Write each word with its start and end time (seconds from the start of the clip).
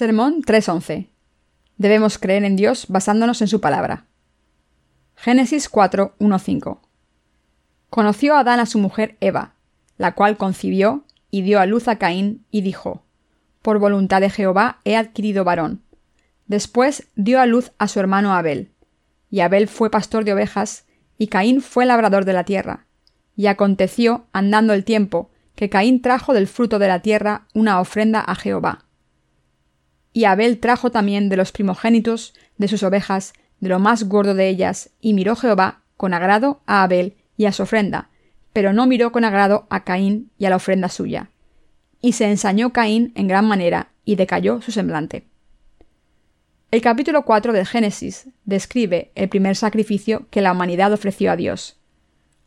Sermón 0.00 0.40
3.11. 0.40 1.10
Debemos 1.76 2.16
creer 2.16 2.44
en 2.44 2.56
Dios 2.56 2.86
basándonos 2.88 3.42
en 3.42 3.48
su 3.48 3.60
palabra. 3.60 4.06
Génesis 5.14 5.70
4.1.5. 5.70 6.78
Conoció 7.90 8.34
Adán 8.34 8.60
a 8.60 8.64
su 8.64 8.78
mujer 8.78 9.18
Eva, 9.20 9.52
la 9.98 10.14
cual 10.14 10.38
concibió 10.38 11.04
y 11.30 11.42
dio 11.42 11.60
a 11.60 11.66
luz 11.66 11.86
a 11.86 11.96
Caín 11.96 12.46
y 12.50 12.62
dijo, 12.62 13.04
Por 13.60 13.78
voluntad 13.78 14.22
de 14.22 14.30
Jehová 14.30 14.80
he 14.84 14.96
adquirido 14.96 15.44
varón. 15.44 15.82
Después 16.46 17.08
dio 17.14 17.38
a 17.38 17.44
luz 17.44 17.72
a 17.76 17.86
su 17.86 18.00
hermano 18.00 18.32
Abel. 18.32 18.70
Y 19.30 19.40
Abel 19.40 19.68
fue 19.68 19.90
pastor 19.90 20.24
de 20.24 20.32
ovejas, 20.32 20.86
y 21.18 21.26
Caín 21.26 21.60
fue 21.60 21.84
labrador 21.84 22.24
de 22.24 22.32
la 22.32 22.44
tierra. 22.44 22.86
Y 23.36 23.48
aconteció, 23.48 24.24
andando 24.32 24.72
el 24.72 24.86
tiempo, 24.86 25.30
que 25.54 25.68
Caín 25.68 26.00
trajo 26.00 26.32
del 26.32 26.46
fruto 26.46 26.78
de 26.78 26.88
la 26.88 27.00
tierra 27.00 27.48
una 27.52 27.80
ofrenda 27.80 28.20
a 28.20 28.34
Jehová 28.34 28.86
y 30.12 30.24
Abel 30.24 30.58
trajo 30.58 30.90
también 30.90 31.28
de 31.28 31.36
los 31.36 31.52
primogénitos 31.52 32.34
de 32.58 32.68
sus 32.68 32.82
ovejas, 32.82 33.32
de 33.60 33.68
lo 33.68 33.78
más 33.78 34.04
gordo 34.04 34.34
de 34.34 34.48
ellas, 34.48 34.90
y 35.00 35.14
miró 35.14 35.36
Jehová 35.36 35.82
con 35.96 36.14
agrado 36.14 36.60
a 36.66 36.82
Abel 36.82 37.16
y 37.36 37.46
a 37.46 37.52
su 37.52 37.62
ofrenda, 37.62 38.10
pero 38.52 38.72
no 38.72 38.86
miró 38.86 39.12
con 39.12 39.24
agrado 39.24 39.66
a 39.70 39.84
Caín 39.84 40.30
y 40.38 40.46
a 40.46 40.50
la 40.50 40.56
ofrenda 40.56 40.88
suya. 40.88 41.30
Y 42.00 42.12
se 42.12 42.30
ensañó 42.30 42.72
Caín 42.72 43.12
en 43.14 43.28
gran 43.28 43.46
manera, 43.46 43.88
y 44.04 44.16
decayó 44.16 44.60
su 44.62 44.72
semblante. 44.72 45.26
El 46.70 46.80
capítulo 46.80 47.24
4 47.24 47.52
del 47.52 47.66
Génesis 47.66 48.28
describe 48.44 49.12
el 49.14 49.28
primer 49.28 49.56
sacrificio 49.56 50.26
que 50.30 50.40
la 50.40 50.52
humanidad 50.52 50.92
ofreció 50.92 51.30
a 51.30 51.36
Dios. 51.36 51.76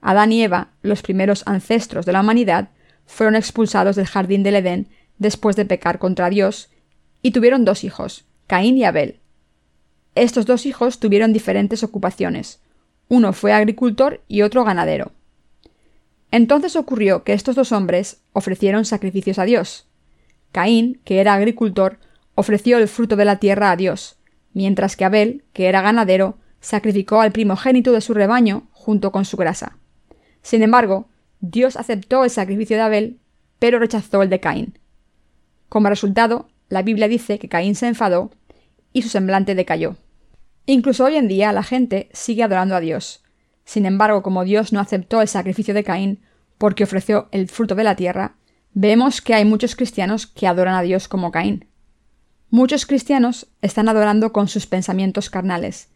Adán 0.01 0.31
y 0.31 0.43
Eva, 0.43 0.69
los 0.81 1.01
primeros 1.01 1.43
ancestros 1.45 2.05
de 2.05 2.11
la 2.11 2.21
humanidad, 2.21 2.69
fueron 3.05 3.35
expulsados 3.35 3.95
del 3.95 4.07
jardín 4.07 4.43
del 4.43 4.55
Edén 4.55 4.88
después 5.17 5.55
de 5.55 5.66
pecar 5.66 5.99
contra 5.99 6.29
Dios 6.29 6.69
y 7.23 7.31
tuvieron 7.31 7.66
dos 7.66 7.83
hijos, 7.83 8.25
Caín 8.45 8.77
y 8.77 8.83
Abel. 8.83 9.19
Estos 10.13 10.45
dos 10.45 10.67
hijos 10.67 10.99
tuvieron 10.99 11.33
diferentes 11.33 11.81
ocupaciones. 11.81 12.59
Uno 13.07 13.33
fue 13.33 13.53
agricultor 13.53 14.21
y 14.27 14.43
otro 14.43 14.63
ganadero. 14.63 15.11
Entonces 16.29 16.75
ocurrió 16.75 17.23
que 17.23 17.33
estos 17.33 17.55
dos 17.55 17.71
hombres 17.71 18.21
ofrecieron 18.33 18.85
sacrificios 18.85 19.39
a 19.39 19.45
Dios. 19.45 19.88
Caín, 20.51 20.99
que 21.05 21.19
era 21.19 21.33
agricultor, 21.33 21.97
ofreció 22.35 22.77
el 22.77 22.88
fruto 22.88 23.16
de 23.16 23.25
la 23.25 23.39
tierra 23.39 23.71
a 23.71 23.75
Dios, 23.75 24.17
mientras 24.53 24.95
que 24.95 25.05
Abel, 25.05 25.44
que 25.53 25.67
era 25.67 25.81
ganadero, 25.81 26.38
sacrificó 26.59 27.21
al 27.21 27.31
primogénito 27.31 27.91
de 27.91 28.01
su 28.01 28.13
rebaño 28.13 28.67
junto 28.71 29.11
con 29.11 29.25
su 29.25 29.38
grasa. 29.38 29.77
Sin 30.41 30.61
embargo, 30.61 31.07
Dios 31.39 31.75
aceptó 31.75 32.23
el 32.23 32.29
sacrificio 32.29 32.77
de 32.77 32.83
Abel, 32.83 33.19
pero 33.59 33.79
rechazó 33.79 34.21
el 34.23 34.29
de 34.29 34.39
Caín. 34.39 34.77
Como 35.69 35.89
resultado, 35.89 36.47
la 36.73 36.81
Biblia 36.81 37.07
dice 37.07 37.38
que 37.38 37.49
Caín 37.49 37.75
se 37.75 37.88
enfadó 37.88 38.31
y 38.93 39.03
su 39.03 39.09
semblante 39.09 39.53
decayó. 39.53 39.95
Incluso 40.66 41.05
hoy 41.05 41.17
en 41.17 41.27
día 41.27 41.53
la 41.53 41.61
gente 41.61 42.09
sigue 42.13 42.41
adorando 42.41 42.75
a 42.75 42.79
Dios. 42.79 43.23
Sin 43.63 43.85
embargo, 43.85 44.23
como 44.23 44.43
Dios 44.43 44.73
no 44.73 44.79
aceptó 44.79 45.21
el 45.21 45.27
sacrificio 45.27 45.75
de 45.75 45.83
Caín 45.83 46.21
porque 46.57 46.83
ofreció 46.83 47.29
el 47.31 47.47
fruto 47.47 47.75
de 47.75 47.83
la 47.83 47.95
tierra, 47.95 48.38
vemos 48.73 49.21
que 49.21 49.35
hay 49.35 49.45
muchos 49.45 49.75
cristianos 49.75 50.25
que 50.25 50.47
adoran 50.47 50.73
a 50.73 50.81
Dios 50.81 51.07
como 51.07 51.31
Caín. 51.31 51.67
Muchos 52.49 52.88
cristianos 52.88 53.45
están 53.61 53.88
adorando 53.88 54.33
con 54.33 54.47
sus 54.47 54.66
pensamientos 54.66 55.29
carnales, 55.29 55.89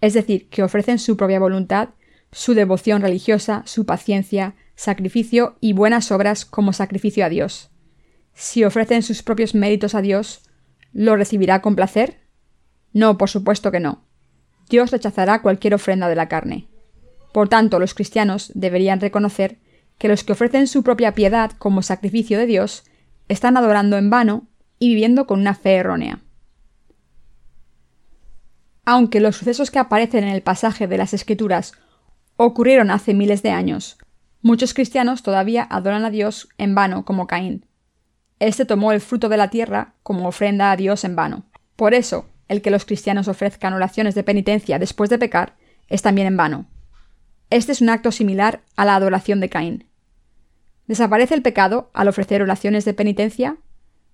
es 0.00 0.14
decir, 0.14 0.48
que 0.48 0.62
ofrecen 0.62 1.00
su 1.00 1.16
propia 1.16 1.40
voluntad, 1.40 1.88
su 2.30 2.54
devoción 2.54 3.02
religiosa, 3.02 3.64
su 3.66 3.84
paciencia, 3.84 4.54
sacrificio 4.76 5.56
y 5.60 5.72
buenas 5.72 6.12
obras 6.12 6.44
como 6.44 6.72
sacrificio 6.72 7.24
a 7.26 7.28
Dios 7.28 7.69
si 8.40 8.64
ofrecen 8.64 9.02
sus 9.02 9.22
propios 9.22 9.54
méritos 9.54 9.94
a 9.94 10.00
Dios, 10.00 10.40
¿lo 10.94 11.14
recibirá 11.14 11.60
con 11.60 11.76
placer? 11.76 12.20
No, 12.94 13.18
por 13.18 13.28
supuesto 13.28 13.70
que 13.70 13.80
no. 13.80 14.02
Dios 14.70 14.90
rechazará 14.90 15.42
cualquier 15.42 15.74
ofrenda 15.74 16.08
de 16.08 16.14
la 16.16 16.28
carne. 16.28 16.66
Por 17.34 17.50
tanto, 17.50 17.78
los 17.78 17.92
cristianos 17.92 18.50
deberían 18.54 18.98
reconocer 18.98 19.58
que 19.98 20.08
los 20.08 20.24
que 20.24 20.32
ofrecen 20.32 20.68
su 20.68 20.82
propia 20.82 21.12
piedad 21.12 21.52
como 21.58 21.82
sacrificio 21.82 22.38
de 22.38 22.46
Dios 22.46 22.84
están 23.28 23.58
adorando 23.58 23.98
en 23.98 24.08
vano 24.08 24.48
y 24.78 24.88
viviendo 24.88 25.26
con 25.26 25.38
una 25.38 25.54
fe 25.54 25.74
errónea. 25.74 26.20
Aunque 28.86 29.20
los 29.20 29.36
sucesos 29.36 29.70
que 29.70 29.80
aparecen 29.80 30.24
en 30.24 30.30
el 30.30 30.42
pasaje 30.42 30.86
de 30.86 30.96
las 30.96 31.12
Escrituras 31.12 31.74
ocurrieron 32.36 32.90
hace 32.90 33.12
miles 33.12 33.42
de 33.42 33.50
años, 33.50 33.98
muchos 34.40 34.72
cristianos 34.72 35.22
todavía 35.22 35.66
adoran 35.68 36.06
a 36.06 36.10
Dios 36.10 36.48
en 36.56 36.74
vano 36.74 37.04
como 37.04 37.26
Caín. 37.26 37.66
Este 38.40 38.64
tomó 38.64 38.90
el 38.90 39.00
fruto 39.00 39.28
de 39.28 39.36
la 39.36 39.50
tierra 39.50 39.94
como 40.02 40.26
ofrenda 40.26 40.72
a 40.72 40.76
Dios 40.76 41.04
en 41.04 41.14
vano. 41.14 41.44
Por 41.76 41.94
eso, 41.94 42.26
el 42.48 42.62
que 42.62 42.70
los 42.70 42.86
cristianos 42.86 43.28
ofrezcan 43.28 43.74
oraciones 43.74 44.14
de 44.14 44.24
penitencia 44.24 44.78
después 44.78 45.10
de 45.10 45.18
pecar 45.18 45.56
es 45.88 46.02
también 46.02 46.26
en 46.26 46.36
vano. 46.36 46.66
Este 47.50 47.72
es 47.72 47.80
un 47.80 47.90
acto 47.90 48.10
similar 48.10 48.62
a 48.76 48.84
la 48.84 48.96
adoración 48.96 49.40
de 49.40 49.50
Caín. 49.50 49.84
¿Desaparece 50.86 51.34
el 51.34 51.42
pecado 51.42 51.90
al 51.92 52.08
ofrecer 52.08 52.42
oraciones 52.42 52.84
de 52.84 52.94
penitencia? 52.94 53.58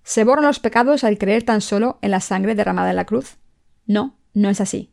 ¿Se 0.03 0.25
borran 0.25 0.44
los 0.44 0.59
pecados 0.59 1.04
al 1.04 1.19
creer 1.19 1.44
tan 1.44 1.60
solo 1.60 1.98
en 2.03 2.10
la 2.10 2.20
sangre 2.20 2.54
derramada 2.54 2.91
en 2.91 2.97
la 2.97 3.06
cruz? 3.06 3.38
No, 3.86 4.19
no 4.34 4.50
es 4.50 4.60
así. 4.60 4.92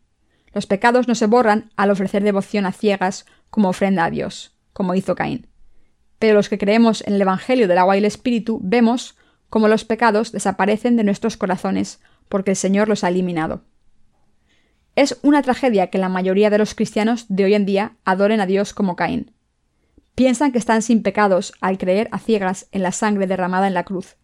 Los 0.53 0.67
pecados 0.67 1.07
no 1.07 1.15
se 1.15 1.25
borran 1.25 1.71
al 1.75 1.89
ofrecer 1.89 2.23
devoción 2.23 2.65
a 2.65 2.71
ciegas 2.71 3.25
como 3.49 3.69
ofrenda 3.69 4.05
a 4.05 4.11
Dios, 4.11 4.55
como 4.73 4.93
hizo 4.93 5.15
Caín. 5.15 5.47
Pero 6.19 6.35
los 6.35 6.49
que 6.49 6.59
creemos 6.59 7.03
en 7.07 7.15
el 7.15 7.21
Evangelio 7.21 7.67
del 7.67 7.79
agua 7.79 7.95
y 7.95 7.99
el 7.99 8.05
Espíritu 8.05 8.59
vemos 8.63 9.17
como 9.53 9.67
los 9.67 9.85
pecados 9.85 10.31
desaparecen 10.31 10.95
de 10.95 11.03
nuestros 11.03 11.37
corazones, 11.37 11.99
porque 12.27 12.49
el 12.49 12.57
Señor 12.57 12.89
los 12.89 13.03
ha 13.03 13.09
eliminado. 13.09 13.61
Es 14.95 15.19
una 15.21 15.43
tragedia 15.43 15.91
que 15.91 15.99
la 15.99 16.09
mayoría 16.09 16.49
de 16.49 16.57
los 16.57 16.73
cristianos 16.73 17.27
de 17.29 17.43
hoy 17.43 17.53
en 17.53 17.67
día 17.67 17.95
adoren 18.03 18.41
a 18.41 18.47
Dios 18.47 18.73
como 18.73 18.95
Caín. 18.95 19.31
Piensan 20.15 20.53
que 20.53 20.57
están 20.57 20.81
sin 20.81 21.03
pecados 21.03 21.53
al 21.61 21.77
creer 21.77 22.09
a 22.11 22.17
ciegas 22.17 22.67
en 22.71 22.81
la 22.81 22.91
sangre 22.91 23.27
derramada 23.27 23.67
en 23.67 23.75
la 23.75 23.83
cruz, 23.83 24.15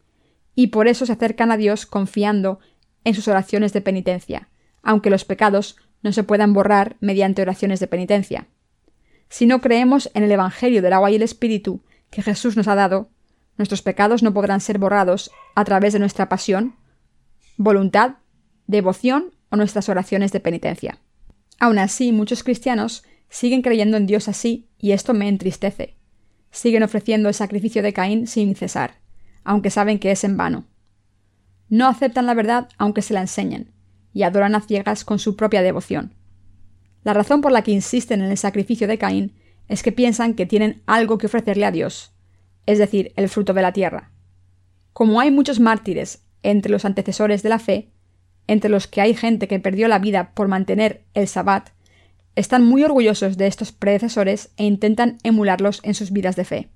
y 0.55 0.69
por 0.69 0.87
eso 0.87 1.05
se 1.05 1.13
acercan 1.13 1.51
a 1.51 1.57
Dios 1.57 1.85
confiando 1.85 2.57
en 3.03 3.13
sus 3.13 3.27
oraciones 3.27 3.71
de 3.71 3.81
penitencia, 3.81 4.49
aunque 4.81 5.11
los 5.11 5.25
pecados 5.25 5.77
no 6.01 6.11
se 6.11 6.23
puedan 6.23 6.53
borrar 6.53 6.97
mediante 7.01 7.43
oraciones 7.43 7.79
de 7.79 7.85
penitencia. 7.85 8.47
Si 9.29 9.45
no 9.45 9.61
creemos 9.61 10.09
en 10.15 10.23
el 10.23 10.31
Evangelio 10.31 10.81
del 10.81 10.93
agua 10.93 11.11
y 11.11 11.17
el 11.17 11.21
Espíritu 11.21 11.83
que 12.09 12.23
Jesús 12.23 12.57
nos 12.57 12.67
ha 12.67 12.73
dado, 12.73 13.11
Nuestros 13.59 13.81
pecados 13.81 14.23
no 14.23 14.33
podrán 14.33 14.61
ser 14.61 14.79
borrados 14.79 15.31
a 15.53 15.65
través 15.65 15.91
de 15.91 15.99
nuestra 15.99 16.29
pasión, 16.29 16.77
voluntad, 17.57 18.15
devoción 18.67 19.35
o 19.49 19.57
nuestras 19.57 19.89
oraciones 19.89 20.31
de 20.31 20.39
penitencia. 20.39 20.99
Aún 21.59 21.77
así, 21.77 22.13
muchos 22.13 22.41
cristianos 22.41 23.03
siguen 23.27 23.61
creyendo 23.61 23.97
en 23.97 24.05
Dios 24.05 24.29
así 24.29 24.69
y 24.77 24.93
esto 24.93 25.13
me 25.13 25.27
entristece. 25.27 25.97
Siguen 26.51 26.83
ofreciendo 26.83 27.27
el 27.27 27.35
sacrificio 27.35 27.83
de 27.83 27.91
Caín 27.91 28.27
sin 28.27 28.55
cesar, 28.55 29.01
aunque 29.43 29.71
saben 29.71 29.99
que 29.99 30.11
es 30.11 30.23
en 30.23 30.37
vano. 30.37 30.63
No 31.67 31.89
aceptan 31.89 32.27
la 32.27 32.35
verdad 32.35 32.69
aunque 32.77 33.01
se 33.01 33.13
la 33.13 33.19
enseñen, 33.19 33.73
y 34.13 34.23
adoran 34.23 34.55
a 34.55 34.61
ciegas 34.61 35.03
con 35.03 35.19
su 35.19 35.35
propia 35.35 35.61
devoción. 35.61 36.13
La 37.03 37.13
razón 37.13 37.41
por 37.41 37.51
la 37.51 37.61
que 37.63 37.71
insisten 37.71 38.21
en 38.21 38.31
el 38.31 38.37
sacrificio 38.37 38.87
de 38.87 38.97
Caín 38.97 39.33
es 39.67 39.83
que 39.83 39.91
piensan 39.91 40.33
que 40.33 40.45
tienen 40.45 40.81
algo 40.85 41.17
que 41.17 41.25
ofrecerle 41.25 41.65
a 41.65 41.71
Dios, 41.71 42.13
es 42.69 42.77
decir, 42.77 43.13
el 43.15 43.29
fruto 43.29 43.55
de 43.55 43.63
la 43.63 43.73
tierra. 43.73 44.11
Como 44.93 45.19
hay 45.19 45.31
muchos 45.31 45.59
mártires 45.59 46.23
entre 46.43 46.71
los 46.71 46.85
antecesores 46.85 47.41
de 47.41 47.49
la 47.49 47.57
fe, 47.57 47.89
entre 48.45 48.69
los 48.69 48.85
que 48.85 49.01
hay 49.01 49.15
gente 49.15 49.47
que 49.47 49.59
perdió 49.59 49.87
la 49.87 49.97
vida 49.97 50.33
por 50.35 50.47
mantener 50.47 51.03
el 51.15 51.27
sabbat, 51.27 51.69
están 52.35 52.63
muy 52.63 52.83
orgullosos 52.83 53.37
de 53.37 53.47
estos 53.47 53.71
predecesores 53.71 54.51
e 54.55 54.65
intentan 54.65 55.17
emularlos 55.23 55.79
en 55.83 55.95
sus 55.95 56.11
vidas 56.11 56.35
de 56.35 56.45
fe. 56.45 56.69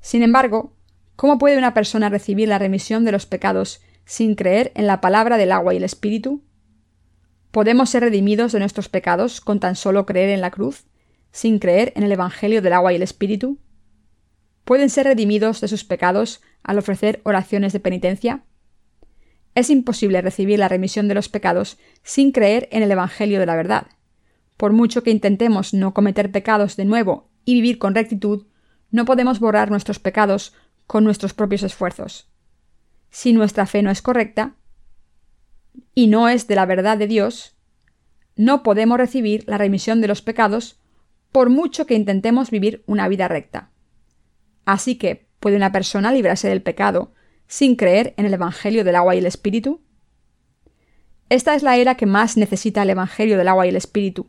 Sin 0.00 0.24
embargo, 0.24 0.74
¿cómo 1.14 1.38
puede 1.38 1.56
una 1.56 1.72
persona 1.72 2.08
recibir 2.08 2.48
la 2.48 2.58
remisión 2.58 3.04
de 3.04 3.12
los 3.12 3.26
pecados 3.26 3.80
sin 4.04 4.34
creer 4.34 4.72
en 4.74 4.88
la 4.88 5.00
palabra 5.00 5.36
del 5.36 5.52
agua 5.52 5.72
y 5.72 5.76
el 5.76 5.84
espíritu? 5.84 6.42
¿Podemos 7.52 7.90
ser 7.90 8.02
redimidos 8.02 8.50
de 8.50 8.58
nuestros 8.58 8.88
pecados 8.88 9.40
con 9.40 9.60
tan 9.60 9.76
solo 9.76 10.04
creer 10.04 10.30
en 10.30 10.40
la 10.40 10.50
cruz, 10.50 10.84
sin 11.30 11.60
creer 11.60 11.92
en 11.94 12.02
el 12.02 12.10
Evangelio 12.10 12.60
del 12.60 12.72
agua 12.72 12.92
y 12.92 12.96
el 12.96 13.02
espíritu? 13.02 13.60
Pueden 14.64 14.90
ser 14.90 15.06
redimidos 15.06 15.60
de 15.60 15.68
sus 15.68 15.84
pecados 15.84 16.40
al 16.62 16.78
ofrecer 16.78 17.20
oraciones 17.24 17.72
de 17.72 17.80
penitencia? 17.80 18.44
Es 19.54 19.70
imposible 19.70 20.20
recibir 20.20 20.58
la 20.58 20.68
remisión 20.68 21.06
de 21.06 21.14
los 21.14 21.28
pecados 21.28 21.78
sin 22.02 22.32
creer 22.32 22.68
en 22.72 22.82
el 22.82 22.90
Evangelio 22.90 23.38
de 23.38 23.46
la 23.46 23.56
verdad. 23.56 23.86
Por 24.56 24.72
mucho 24.72 25.02
que 25.02 25.10
intentemos 25.10 25.74
no 25.74 25.94
cometer 25.94 26.32
pecados 26.32 26.76
de 26.76 26.84
nuevo 26.84 27.30
y 27.44 27.54
vivir 27.54 27.78
con 27.78 27.94
rectitud, 27.94 28.46
no 28.90 29.04
podemos 29.04 29.40
borrar 29.40 29.70
nuestros 29.70 29.98
pecados 29.98 30.54
con 30.86 31.04
nuestros 31.04 31.34
propios 31.34 31.62
esfuerzos. 31.62 32.28
Si 33.10 33.32
nuestra 33.32 33.66
fe 33.66 33.82
no 33.82 33.90
es 33.90 34.02
correcta 34.02 34.56
y 35.94 36.08
no 36.08 36.28
es 36.28 36.46
de 36.46 36.56
la 36.56 36.66
verdad 36.66 36.98
de 36.98 37.06
Dios, 37.06 37.56
no 38.36 38.62
podemos 38.62 38.98
recibir 38.98 39.44
la 39.46 39.58
remisión 39.58 40.00
de 40.00 40.08
los 40.08 40.22
pecados 40.22 40.80
por 41.30 41.50
mucho 41.50 41.86
que 41.86 41.94
intentemos 41.94 42.50
vivir 42.50 42.82
una 42.86 43.08
vida 43.08 43.28
recta. 43.28 43.70
Así 44.64 44.96
que, 44.96 45.26
¿puede 45.40 45.56
una 45.56 45.72
persona 45.72 46.12
librarse 46.12 46.48
del 46.48 46.62
pecado 46.62 47.12
sin 47.46 47.76
creer 47.76 48.14
en 48.16 48.26
el 48.26 48.34
Evangelio 48.34 48.84
del 48.84 48.96
agua 48.96 49.14
y 49.14 49.18
el 49.18 49.26
Espíritu? 49.26 49.80
Esta 51.28 51.54
es 51.54 51.62
la 51.62 51.76
era 51.76 51.96
que 51.96 52.06
más 52.06 52.36
necesita 52.36 52.82
el 52.82 52.90
Evangelio 52.90 53.38
del 53.38 53.48
agua 53.48 53.66
y 53.66 53.70
el 53.70 53.76
Espíritu. 53.76 54.28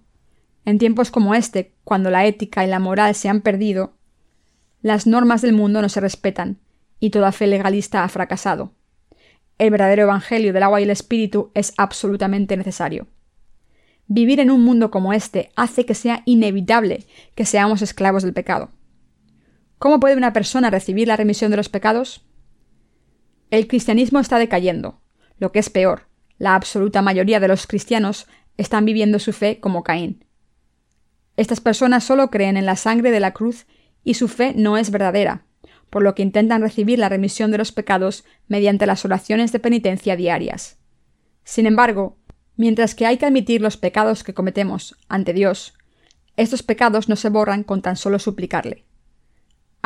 En 0.65 0.79
tiempos 0.79 1.11
como 1.11 1.35
este, 1.35 1.75
cuando 1.83 2.09
la 2.09 2.25
ética 2.25 2.63
y 2.63 2.67
la 2.67 2.79
moral 2.79 3.13
se 3.15 3.29
han 3.29 3.41
perdido, 3.41 3.93
las 4.81 5.07
normas 5.07 5.41
del 5.41 5.53
mundo 5.53 5.81
no 5.81 5.89
se 5.89 5.99
respetan 5.99 6.59
y 6.99 7.09
toda 7.09 7.31
fe 7.31 7.47
legalista 7.47 8.03
ha 8.03 8.09
fracasado. 8.09 8.73
El 9.57 9.71
verdadero 9.71 10.03
Evangelio 10.03 10.53
del 10.53 10.63
agua 10.63 10.79
y 10.81 10.83
el 10.83 10.89
Espíritu 10.89 11.51
es 11.53 11.73
absolutamente 11.77 12.57
necesario. 12.57 13.07
Vivir 14.07 14.39
en 14.39 14.51
un 14.51 14.63
mundo 14.63 14.91
como 14.91 15.13
este 15.13 15.51
hace 15.55 15.85
que 15.85 15.95
sea 15.95 16.21
inevitable 16.25 17.05
que 17.35 17.45
seamos 17.45 17.81
esclavos 17.81 18.23
del 18.23 18.33
pecado. 18.33 18.69
¿Cómo 19.85 19.99
puede 19.99 20.17
una 20.17 20.33
persona 20.33 20.71
recibir 20.71 21.07
la 21.07 21.15
remisión 21.15 21.51
de 21.51 21.57
los 21.57 21.69
pecados? 21.69 22.25
El 23.51 23.67
cristianismo 23.67 24.19
está 24.19 24.39
decayendo. 24.39 24.99
Lo 25.37 25.51
que 25.51 25.59
es 25.59 25.69
peor, 25.69 26.07
la 26.39 26.55
absoluta 26.55 27.03
mayoría 27.03 27.39
de 27.39 27.47
los 27.47 27.67
cristianos 27.67 28.25
están 28.57 28.85
viviendo 28.85 29.19
su 29.19 29.31
fe 29.31 29.59
como 29.59 29.83
Caín. 29.83 30.25
Estas 31.37 31.61
personas 31.61 32.03
solo 32.03 32.31
creen 32.31 32.57
en 32.57 32.65
la 32.65 32.77
sangre 32.77 33.11
de 33.11 33.19
la 33.19 33.33
cruz 33.33 33.67
y 34.03 34.15
su 34.15 34.27
fe 34.27 34.55
no 34.55 34.79
es 34.79 34.89
verdadera, 34.89 35.45
por 35.91 36.01
lo 36.01 36.15
que 36.15 36.23
intentan 36.23 36.63
recibir 36.63 36.97
la 36.97 37.09
remisión 37.09 37.51
de 37.51 37.59
los 37.59 37.71
pecados 37.71 38.25
mediante 38.47 38.87
las 38.87 39.05
oraciones 39.05 39.51
de 39.51 39.59
penitencia 39.59 40.15
diarias. 40.15 40.79
Sin 41.43 41.67
embargo, 41.67 42.17
mientras 42.55 42.95
que 42.95 43.05
hay 43.05 43.17
que 43.17 43.27
admitir 43.27 43.61
los 43.61 43.77
pecados 43.77 44.23
que 44.23 44.33
cometemos 44.33 44.95
ante 45.09 45.31
Dios, 45.31 45.75
estos 46.37 46.63
pecados 46.63 47.07
no 47.07 47.15
se 47.15 47.29
borran 47.29 47.61
con 47.61 47.83
tan 47.83 47.97
solo 47.97 48.17
suplicarle. 48.17 48.84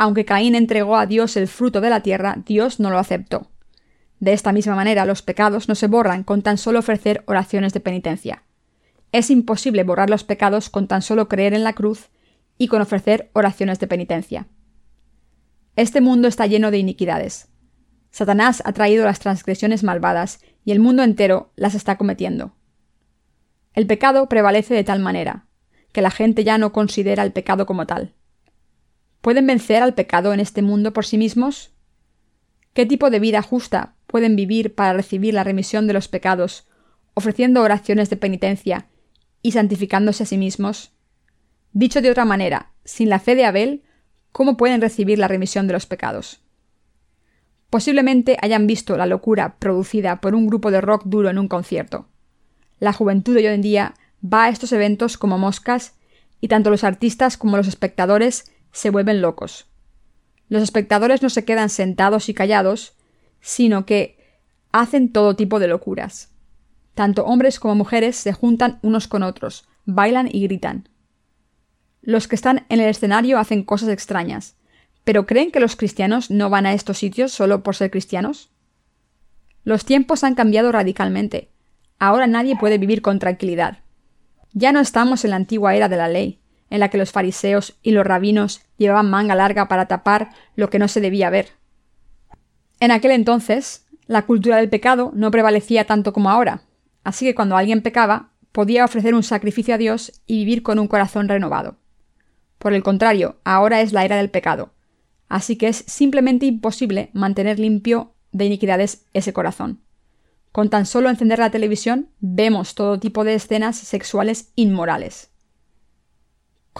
Aunque 0.02 0.24
Caín 0.24 0.54
entregó 0.54 0.96
a 0.96 1.04
Dios 1.04 1.36
el 1.36 1.46
fruto 1.46 1.82
de 1.82 1.90
la 1.90 2.00
tierra, 2.00 2.38
Dios 2.46 2.80
no 2.80 2.88
lo 2.88 2.96
aceptó. 2.98 3.50
De 4.18 4.32
esta 4.32 4.50
misma 4.50 4.74
manera, 4.74 5.04
los 5.04 5.20
pecados 5.20 5.68
no 5.68 5.74
se 5.74 5.88
borran 5.88 6.24
con 6.24 6.40
tan 6.40 6.56
solo 6.56 6.78
ofrecer 6.78 7.22
oraciones 7.26 7.74
de 7.74 7.80
penitencia. 7.80 8.42
Es 9.12 9.28
imposible 9.28 9.84
borrar 9.84 10.08
los 10.08 10.24
pecados 10.24 10.70
con 10.70 10.88
tan 10.88 11.02
solo 11.02 11.28
creer 11.28 11.52
en 11.52 11.64
la 11.64 11.74
cruz 11.74 12.08
y 12.56 12.68
con 12.68 12.80
ofrecer 12.80 13.28
oraciones 13.34 13.78
de 13.78 13.88
penitencia. 13.88 14.48
Este 15.76 16.00
mundo 16.00 16.28
está 16.28 16.46
lleno 16.46 16.70
de 16.70 16.78
iniquidades. 16.78 17.48
Satanás 18.10 18.62
ha 18.64 18.72
traído 18.72 19.04
las 19.04 19.18
transgresiones 19.18 19.82
malvadas 19.84 20.40
y 20.64 20.72
el 20.72 20.80
mundo 20.80 21.02
entero 21.02 21.52
las 21.56 21.74
está 21.74 21.98
cometiendo. 21.98 22.54
El 23.74 23.86
pecado 23.86 24.30
prevalece 24.30 24.72
de 24.72 24.82
tal 24.82 25.00
manera 25.00 25.44
que 25.92 26.00
la 26.00 26.10
gente 26.10 26.42
ya 26.42 26.56
no 26.56 26.72
considera 26.72 27.22
el 27.22 27.32
pecado 27.32 27.66
como 27.66 27.86
tal. 27.86 28.14
¿Pueden 29.20 29.46
vencer 29.46 29.82
al 29.82 29.94
pecado 29.94 30.32
en 30.32 30.40
este 30.40 30.62
mundo 30.62 30.92
por 30.92 31.04
sí 31.04 31.18
mismos? 31.18 31.72
¿Qué 32.72 32.86
tipo 32.86 33.10
de 33.10 33.20
vida 33.20 33.42
justa 33.42 33.94
pueden 34.06 34.34
vivir 34.34 34.74
para 34.74 34.94
recibir 34.94 35.34
la 35.34 35.44
remisión 35.44 35.86
de 35.86 35.92
los 35.92 36.08
pecados, 36.08 36.66
ofreciendo 37.14 37.62
oraciones 37.62 38.08
de 38.08 38.16
penitencia 38.16 38.86
y 39.42 39.52
santificándose 39.52 40.22
a 40.22 40.26
sí 40.26 40.38
mismos? 40.38 40.92
Dicho 41.72 42.00
de 42.00 42.10
otra 42.10 42.24
manera, 42.24 42.72
sin 42.84 43.10
la 43.10 43.18
fe 43.18 43.34
de 43.34 43.44
Abel, 43.44 43.82
¿cómo 44.32 44.56
pueden 44.56 44.80
recibir 44.80 45.18
la 45.18 45.28
remisión 45.28 45.66
de 45.66 45.74
los 45.74 45.86
pecados? 45.86 46.40
Posiblemente 47.68 48.38
hayan 48.40 48.66
visto 48.66 48.96
la 48.96 49.06
locura 49.06 49.56
producida 49.58 50.20
por 50.20 50.34
un 50.34 50.46
grupo 50.46 50.70
de 50.70 50.80
rock 50.80 51.02
duro 51.04 51.28
en 51.28 51.38
un 51.38 51.46
concierto. 51.46 52.08
La 52.78 52.92
juventud 52.92 53.34
de 53.34 53.48
hoy 53.48 53.54
en 53.54 53.62
día 53.62 53.94
va 54.24 54.44
a 54.44 54.48
estos 54.48 54.72
eventos 54.72 55.18
como 55.18 55.38
moscas 55.38 55.94
y 56.40 56.48
tanto 56.48 56.70
los 56.70 56.84
artistas 56.84 57.36
como 57.36 57.56
los 57.56 57.68
espectadores 57.68 58.50
se 58.72 58.90
vuelven 58.90 59.20
locos. 59.20 59.66
Los 60.48 60.62
espectadores 60.62 61.22
no 61.22 61.30
se 61.30 61.44
quedan 61.44 61.70
sentados 61.70 62.28
y 62.28 62.34
callados, 62.34 62.94
sino 63.40 63.86
que 63.86 64.18
hacen 64.72 65.12
todo 65.12 65.36
tipo 65.36 65.58
de 65.58 65.68
locuras. 65.68 66.30
Tanto 66.94 67.24
hombres 67.24 67.60
como 67.60 67.74
mujeres 67.74 68.16
se 68.16 68.32
juntan 68.32 68.78
unos 68.82 69.08
con 69.08 69.22
otros, 69.22 69.68
bailan 69.86 70.28
y 70.30 70.42
gritan. 70.42 70.88
Los 72.02 72.28
que 72.28 72.34
están 72.34 72.66
en 72.68 72.80
el 72.80 72.88
escenario 72.88 73.38
hacen 73.38 73.62
cosas 73.62 73.90
extrañas, 73.90 74.56
pero 75.04 75.26
¿creen 75.26 75.50
que 75.50 75.60
los 75.60 75.76
cristianos 75.76 76.30
no 76.30 76.50
van 76.50 76.66
a 76.66 76.72
estos 76.72 76.98
sitios 76.98 77.32
solo 77.32 77.62
por 77.62 77.76
ser 77.76 77.90
cristianos? 77.90 78.50
Los 79.64 79.84
tiempos 79.84 80.24
han 80.24 80.34
cambiado 80.34 80.72
radicalmente. 80.72 81.50
Ahora 81.98 82.26
nadie 82.26 82.56
puede 82.56 82.78
vivir 82.78 83.02
con 83.02 83.18
tranquilidad. 83.18 83.78
Ya 84.52 84.72
no 84.72 84.80
estamos 84.80 85.24
en 85.24 85.30
la 85.30 85.36
antigua 85.36 85.74
era 85.74 85.88
de 85.88 85.96
la 85.96 86.08
ley, 86.08 86.39
en 86.70 86.80
la 86.80 86.88
que 86.88 86.98
los 86.98 87.12
fariseos 87.12 87.76
y 87.82 87.90
los 87.90 88.06
rabinos 88.06 88.62
llevaban 88.78 89.10
manga 89.10 89.34
larga 89.34 89.68
para 89.68 89.86
tapar 89.86 90.30
lo 90.54 90.70
que 90.70 90.78
no 90.78 90.88
se 90.88 91.00
debía 91.00 91.28
ver. 91.30 91.50
En 92.78 92.92
aquel 92.92 93.10
entonces, 93.10 93.86
la 94.06 94.22
cultura 94.22 94.56
del 94.56 94.70
pecado 94.70 95.12
no 95.14 95.30
prevalecía 95.30 95.84
tanto 95.84 96.12
como 96.12 96.30
ahora, 96.30 96.62
así 97.04 97.26
que 97.26 97.34
cuando 97.34 97.56
alguien 97.56 97.82
pecaba, 97.82 98.30
podía 98.52 98.84
ofrecer 98.84 99.14
un 99.14 99.22
sacrificio 99.22 99.74
a 99.74 99.78
Dios 99.78 100.22
y 100.26 100.38
vivir 100.38 100.62
con 100.62 100.78
un 100.78 100.88
corazón 100.88 101.28
renovado. 101.28 101.76
Por 102.58 102.72
el 102.72 102.82
contrario, 102.82 103.36
ahora 103.44 103.80
es 103.80 103.92
la 103.92 104.04
era 104.04 104.16
del 104.16 104.30
pecado, 104.30 104.72
así 105.28 105.56
que 105.56 105.68
es 105.68 105.84
simplemente 105.86 106.46
imposible 106.46 107.10
mantener 107.12 107.58
limpio 107.58 108.14
de 108.32 108.46
iniquidades 108.46 109.06
ese 109.12 109.32
corazón. 109.32 109.80
Con 110.52 110.68
tan 110.68 110.86
solo 110.86 111.08
encender 111.08 111.38
la 111.38 111.50
televisión 111.50 112.08
vemos 112.18 112.74
todo 112.74 112.98
tipo 112.98 113.24
de 113.24 113.34
escenas 113.34 113.76
sexuales 113.76 114.50
inmorales. 114.56 115.30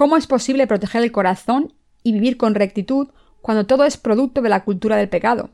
¿Cómo 0.01 0.17
es 0.17 0.27
posible 0.27 0.67
proteger 0.67 1.03
el 1.03 1.13
corazón 1.13 1.75
y 2.03 2.13
vivir 2.13 2.39
con 2.39 2.55
rectitud 2.55 3.09
cuando 3.43 3.67
todo 3.67 3.85
es 3.85 3.99
producto 3.99 4.41
de 4.41 4.49
la 4.49 4.65
cultura 4.65 4.97
del 4.97 5.11
pecado? 5.11 5.51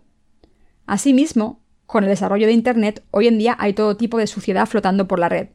Asimismo, 0.86 1.64
con 1.84 2.04
el 2.04 2.10
desarrollo 2.10 2.46
de 2.46 2.52
Internet, 2.52 3.02
hoy 3.10 3.26
en 3.26 3.38
día 3.38 3.56
hay 3.58 3.72
todo 3.72 3.96
tipo 3.96 4.18
de 4.18 4.28
suciedad 4.28 4.66
flotando 4.66 5.08
por 5.08 5.18
la 5.18 5.28
red. 5.28 5.48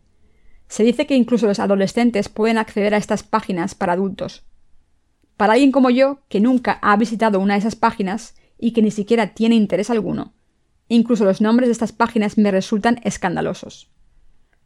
Se 0.68 0.84
dice 0.84 1.08
que 1.08 1.16
incluso 1.16 1.48
los 1.48 1.60
adolescentes 1.60 2.28
pueden 2.28 2.58
acceder 2.58 2.94
a 2.94 2.98
estas 2.98 3.24
páginas 3.24 3.76
para 3.76 3.94
adultos. 3.94 4.44
Para 5.38 5.54
alguien 5.54 5.72
como 5.72 5.90
yo, 5.90 6.20
que 6.28 6.42
nunca 6.42 6.78
ha 6.82 6.98
visitado 6.98 7.40
una 7.40 7.54
de 7.54 7.62
esas 7.62 7.78
páginas 7.78 8.36
y 8.58 8.74
que 8.74 8.82
ni 8.82 8.92
siquiera 8.92 9.34
tiene 9.34 9.56
interés 9.56 9.90
alguno, 9.90 10.34
incluso 10.90 11.24
los 11.24 11.40
nombres 11.40 11.70
de 11.70 11.72
estas 11.72 11.94
páginas 11.94 12.38
me 12.38 12.52
resultan 12.52 13.00
escandalosos. 13.06 13.90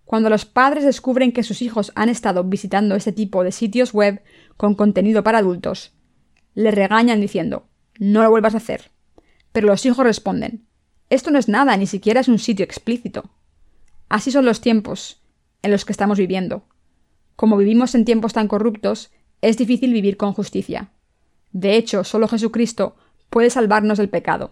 Cuando 0.05 0.29
los 0.29 0.45
padres 0.45 0.85
descubren 0.85 1.31
que 1.31 1.43
sus 1.43 1.61
hijos 1.61 1.91
han 1.95 2.09
estado 2.09 2.43
visitando 2.43 2.95
este 2.95 3.11
tipo 3.11 3.43
de 3.43 3.51
sitios 3.51 3.93
web 3.93 4.21
con 4.55 4.75
contenido 4.75 5.23
para 5.23 5.39
adultos, 5.39 5.93
les 6.53 6.73
regañan 6.73 7.19
diciendo, 7.19 7.67
no 7.99 8.23
lo 8.23 8.29
vuelvas 8.29 8.53
a 8.53 8.57
hacer. 8.57 8.91
Pero 9.51 9.67
los 9.67 9.85
hijos 9.85 10.05
responden, 10.05 10.65
esto 11.09 11.31
no 11.31 11.39
es 11.39 11.47
nada, 11.47 11.75
ni 11.77 11.87
siquiera 11.87 12.19
es 12.19 12.27
un 12.27 12.39
sitio 12.39 12.63
explícito. 12.63 13.29
Así 14.09 14.31
son 14.31 14.45
los 14.45 14.61
tiempos 14.61 15.21
en 15.61 15.71
los 15.71 15.85
que 15.85 15.91
estamos 15.91 16.19
viviendo. 16.19 16.65
Como 17.35 17.57
vivimos 17.57 17.95
en 17.95 18.05
tiempos 18.05 18.33
tan 18.33 18.47
corruptos, 18.47 19.11
es 19.41 19.57
difícil 19.57 19.91
vivir 19.91 20.17
con 20.17 20.33
justicia. 20.33 20.91
De 21.51 21.75
hecho, 21.75 22.03
solo 22.03 22.27
Jesucristo 22.27 22.95
puede 23.29 23.49
salvarnos 23.49 23.97
del 23.97 24.09
pecado. 24.09 24.51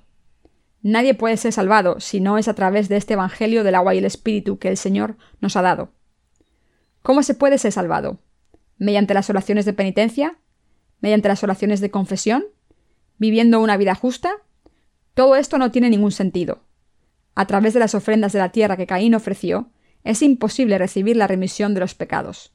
Nadie 0.84 1.13
puede 1.13 1.38
ser 1.38 1.54
salvado 1.54 2.02
si 2.02 2.20
no 2.20 2.38
es 2.38 2.50
a 2.50 2.54
través 2.54 2.90
de 2.90 2.98
este 2.98 3.13
Evangelio 3.13 3.63
del 3.63 3.75
agua 3.75 3.96
y 3.96 4.00
el 4.00 4.06
Espíritu 4.06 4.60
que 4.60 4.68
el 4.68 4.75
Señor 4.75 5.18
nos 5.40 5.56
ha 5.56 5.62
dado. 5.62 5.94
¿Cómo 7.02 7.24
se 7.24 7.34
puede 7.34 7.58
ser 7.58 7.72
salvado? 7.72 8.20
¿Mediante 8.78 9.13
las 9.13 9.30
oraciones 9.30 9.63
de 9.63 9.72
penitencia? 9.72 10.38
¿Mediante 11.00 11.30
las 11.30 11.42
oraciones 11.42 11.80
de 11.80 11.90
confesión? 11.90 12.44
¿Viviendo 13.18 13.62
una 13.62 13.78
vida 13.78 13.96
justa? 13.96 14.34
Todo 15.13 15.38
esto 15.38 15.58
no 15.58 15.72
tiene 15.72 15.90
ningún 15.90 16.12
sentido. 16.12 16.63
A 17.34 17.48
través 17.48 17.74
de 17.74 17.80
las 17.80 17.96
ofrendas 17.96 18.34
de 18.34 18.40
la 18.40 18.52
tierra 18.52 18.75
que 18.75 18.88
Caín 18.88 19.16
ofreció, 19.16 19.72
es 20.04 20.22
imposible 20.22 20.78
recibir 20.78 21.16
la 21.16 21.28
remisión 21.28 21.74
de 21.74 21.80
los 21.80 21.96
pecados. 21.96 22.54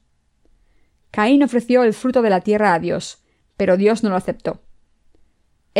Caín 1.09 1.41
ofreció 1.41 1.83
el 1.83 1.95
fruto 1.95 2.21
de 2.21 2.29
la 2.29 2.41
tierra 2.41 2.75
a 2.75 2.79
Dios, 2.79 3.23
pero 3.57 3.75
Dios 3.75 4.03
no 4.03 4.11
lo 4.11 4.15
aceptó. 4.15 4.61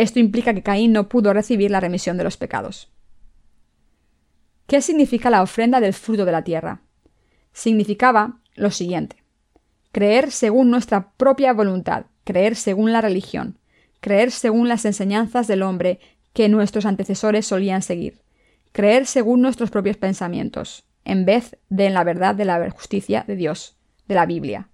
Esto 0.00 0.18
implica 0.18 0.54
que 0.54 0.62
Caín 0.62 0.94
no 0.94 1.10
pudo 1.10 1.34
recibir 1.34 1.70
la 1.70 1.78
remisión 1.78 2.16
de 2.16 2.24
los 2.24 2.38
pecados. 2.38 2.90
¿Qué 4.66 4.80
significa 4.80 5.28
la 5.28 5.42
ofrenda 5.42 5.78
del 5.78 5.92
fruto 5.92 6.24
de 6.24 6.32
la 6.32 6.42
tierra? 6.42 6.80
Significaba 7.52 8.40
lo 8.54 8.70
siguiente. 8.70 9.16
Creer 9.92 10.30
según 10.30 10.70
nuestra 10.70 11.10
propia 11.18 11.52
voluntad, 11.52 12.06
creer 12.24 12.56
según 12.56 12.94
la 12.94 13.02
religión, 13.02 13.58
creer 14.00 14.30
según 14.30 14.68
las 14.68 14.86
enseñanzas 14.86 15.46
del 15.48 15.60
hombre 15.60 16.00
que 16.32 16.48
nuestros 16.48 16.86
antecesores 16.86 17.44
solían 17.44 17.82
seguir, 17.82 18.22
creer 18.72 19.04
según 19.04 19.42
nuestros 19.42 19.70
propios 19.70 19.98
pensamientos, 19.98 20.86
en 21.04 21.26
vez 21.26 21.58
de 21.68 21.84
en 21.84 21.92
la 21.92 22.04
verdad 22.04 22.34
de 22.34 22.46
la 22.46 22.70
justicia 22.70 23.26
de 23.28 23.36
Dios, 23.36 23.76
de 24.08 24.14
la 24.14 24.24
Biblia, 24.24 24.70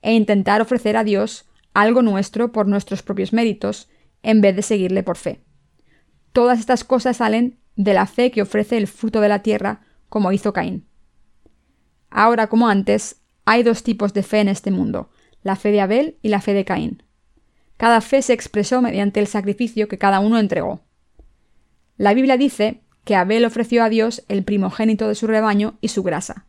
e 0.00 0.14
intentar 0.14 0.62
ofrecer 0.62 0.96
a 0.96 1.04
Dios 1.04 1.44
algo 1.74 2.00
nuestro 2.00 2.52
por 2.52 2.66
nuestros 2.66 3.02
propios 3.02 3.34
méritos 3.34 3.90
en 4.22 4.40
vez 4.40 4.56
de 4.56 4.62
seguirle 4.62 5.02
por 5.02 5.16
fe. 5.16 5.42
Todas 6.32 6.58
estas 6.58 6.84
cosas 6.84 7.18
salen 7.18 7.58
de 7.76 7.94
la 7.94 8.06
fe 8.06 8.30
que 8.30 8.42
ofrece 8.42 8.76
el 8.76 8.86
fruto 8.86 9.20
de 9.20 9.28
la 9.28 9.42
tierra, 9.42 9.82
como 10.08 10.32
hizo 10.32 10.52
Caín. 10.52 10.86
Ahora, 12.10 12.48
como 12.48 12.68
antes, 12.68 13.22
hay 13.44 13.62
dos 13.62 13.82
tipos 13.82 14.12
de 14.14 14.22
fe 14.22 14.40
en 14.40 14.48
este 14.48 14.70
mundo, 14.70 15.10
la 15.42 15.56
fe 15.56 15.70
de 15.70 15.80
Abel 15.80 16.18
y 16.22 16.28
la 16.28 16.40
fe 16.40 16.54
de 16.54 16.64
Caín. 16.64 17.02
Cada 17.76 18.00
fe 18.00 18.22
se 18.22 18.32
expresó 18.32 18.80
mediante 18.82 19.20
el 19.20 19.26
sacrificio 19.26 19.88
que 19.88 19.98
cada 19.98 20.20
uno 20.20 20.38
entregó. 20.38 20.84
La 21.96 22.14
Biblia 22.14 22.36
dice 22.36 22.82
que 23.04 23.16
Abel 23.16 23.44
ofreció 23.44 23.82
a 23.82 23.88
Dios 23.88 24.24
el 24.28 24.44
primogénito 24.44 25.08
de 25.08 25.14
su 25.14 25.26
rebaño 25.26 25.78
y 25.80 25.88
su 25.88 26.02
grasa. 26.02 26.46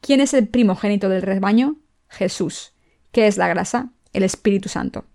¿Quién 0.00 0.20
es 0.20 0.34
el 0.34 0.48
primogénito 0.48 1.08
del 1.08 1.22
rebaño? 1.22 1.76
Jesús. 2.08 2.74
¿Qué 3.12 3.26
es 3.26 3.38
la 3.38 3.48
grasa? 3.48 3.92
El 4.12 4.22
Espíritu 4.22 4.68
Santo. 4.68 5.06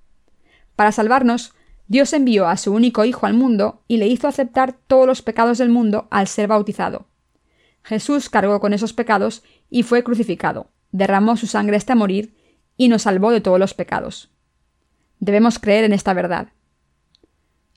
Para 0.82 0.92
salvarnos, 0.92 1.54
Dios 1.88 2.12
envió 2.12 2.48
a 2.48 2.58
su 2.58 2.74
único 2.74 3.06
Hijo 3.06 3.28
al 3.28 3.36
mundo 3.36 3.84
y 3.88 3.98
le 3.98 4.08
hizo 4.08 4.28
aceptar 4.28 4.74
todos 4.74 5.06
los 5.06 5.22
pecados 5.22 5.60
del 5.60 5.70
mundo 5.70 6.08
al 6.10 6.26
ser 6.26 6.48
bautizado. 6.48 7.06
Jesús 7.84 8.32
cargó 8.32 8.60
con 8.60 8.74
esos 8.74 8.92
pecados 8.92 9.44
y 9.70 9.84
fue 9.84 10.04
crucificado, 10.04 10.72
derramó 10.92 11.38
su 11.38 11.46
sangre 11.46 11.78
hasta 11.78 11.94
morir 11.94 12.36
y 12.78 12.88
nos 12.88 13.04
salvó 13.04 13.30
de 13.30 13.42
todos 13.42 13.60
los 13.60 13.76
pecados. 13.76 14.32
Debemos 15.20 15.60
creer 15.60 15.84
en 15.84 15.94
esta 15.94 16.16
verdad. 16.16 16.48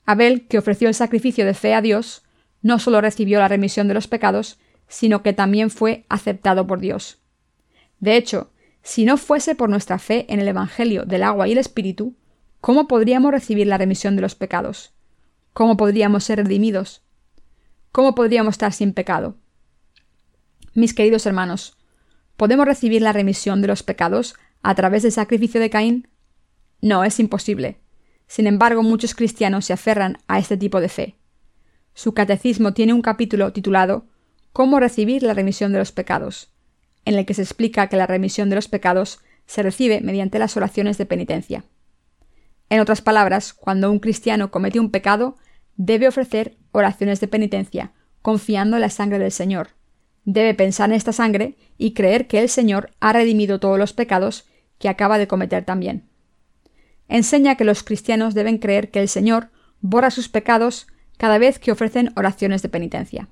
Abel, 0.07 0.47
que 0.47 0.57
ofreció 0.57 0.87
el 0.87 0.95
sacrificio 0.95 1.45
de 1.45 1.53
fe 1.53 1.75
a 1.75 1.83
Dios, 1.83 2.23
no 2.63 2.79
solo 2.79 3.01
recibió 3.01 3.37
la 3.37 3.49
remisión 3.49 3.87
de 3.87 3.93
los 3.93 4.07
pecados, 4.07 4.57
sino 4.87 5.21
que 5.21 5.33
también 5.33 5.69
fue 5.69 6.07
aceptado 6.09 6.65
por 6.65 6.79
Dios. 6.79 7.19
De 7.99 8.17
hecho, 8.17 8.51
si 8.81 9.05
no 9.05 9.17
fuese 9.17 9.53
por 9.53 9.69
nuestra 9.69 9.99
fe 9.99 10.25
en 10.27 10.39
el 10.39 10.47
Evangelio 10.47 11.05
del 11.05 11.21
agua 11.21 11.47
y 11.47 11.51
el 11.51 11.59
Espíritu, 11.59 12.15
¿cómo 12.65 12.87
podríamos 12.87 13.29
recibir 13.31 13.67
la 13.67 13.77
remisión 13.77 14.15
de 14.15 14.23
los 14.23 14.33
pecados? 14.33 14.91
¿Cómo 15.53 15.77
podríamos 15.77 16.23
ser 16.23 16.39
redimidos? 16.39 17.03
¿Cómo 17.91 18.15
podríamos 18.15 18.55
estar 18.55 18.73
sin 18.73 18.93
pecado? 18.93 19.35
Mis 20.73 20.95
queridos 20.95 21.27
hermanos, 21.27 21.77
¿podemos 22.35 22.65
recibir 22.65 23.03
la 23.03 23.13
remisión 23.13 23.61
de 23.61 23.67
los 23.67 23.83
pecados 23.83 24.33
a 24.63 24.73
través 24.73 25.03
del 25.03 25.11
sacrificio 25.11 25.61
de 25.61 25.69
Caín? 25.69 26.07
No, 26.81 27.03
es 27.03 27.19
imposible. 27.19 27.77
Sin 28.25 28.47
embargo, 28.47 28.81
muchos 28.81 29.13
cristianos 29.13 29.65
se 29.65 29.73
aferran 29.73 30.17
a 30.27 30.39
este 30.39 30.57
tipo 30.57 30.81
de 30.81 30.89
fe. 30.89 31.17
Su 31.93 32.15
catecismo 32.15 32.73
tiene 32.73 32.93
un 32.93 33.03
capítulo 33.03 33.53
titulado 33.53 34.07
Cómo 34.53 34.79
recibir 34.79 35.21
la 35.21 35.35
remisión 35.35 35.71
de 35.71 35.77
los 35.77 35.91
pecados, 35.91 36.49
en 37.05 37.13
el 37.13 37.27
que 37.27 37.35
se 37.35 37.43
explica 37.43 37.89
que 37.89 37.97
la 37.97 38.07
remisión 38.07 38.49
de 38.49 38.55
los 38.55 38.67
pecados 38.67 39.19
se 39.45 39.61
recibe 39.61 40.01
mediante 40.01 40.39
las 40.39 40.57
oraciones 40.57 40.97
de 40.97 41.05
penitencia. 41.05 41.63
En 42.69 42.79
otras 42.79 43.01
palabras, 43.01 43.53
cuando 43.53 43.91
un 43.91 43.99
cristiano 43.99 44.51
comete 44.51 44.79
un 44.79 44.91
pecado, 44.91 45.35
debe 45.75 46.07
ofrecer 46.07 46.57
oraciones 46.71 47.19
de 47.19 47.27
penitencia, 47.27 47.93
confiando 48.21 48.77
en 48.77 48.81
la 48.81 48.89
sangre 48.89 49.19
del 49.19 49.31
Señor. 49.31 49.69
Debe 50.23 50.53
pensar 50.53 50.89
en 50.89 50.95
esta 50.95 51.13
sangre 51.13 51.57
y 51.77 51.93
creer 51.93 52.27
que 52.27 52.39
el 52.39 52.49
Señor 52.49 52.91
ha 52.99 53.13
redimido 53.13 53.59
todos 53.59 53.77
los 53.77 53.93
pecados 53.93 54.47
que 54.79 54.89
acaba 54.89 55.17
de 55.17 55.27
cometer 55.27 55.63
también. 55.63 56.09
Enseña 57.07 57.55
que 57.55 57.65
los 57.65 57.83
cristianos 57.83 58.33
deben 58.33 58.57
creer 58.57 58.89
que 58.89 58.99
el 58.99 59.07
Señor 59.07 59.51
borra 59.79 60.09
sus 60.09 60.27
pecados 60.27 60.87
cada 61.17 61.37
vez 61.37 61.59
que 61.59 61.71
ofrecen 61.71 62.11
oraciones 62.15 62.61
de 62.61 62.69
penitencia. 62.69 63.29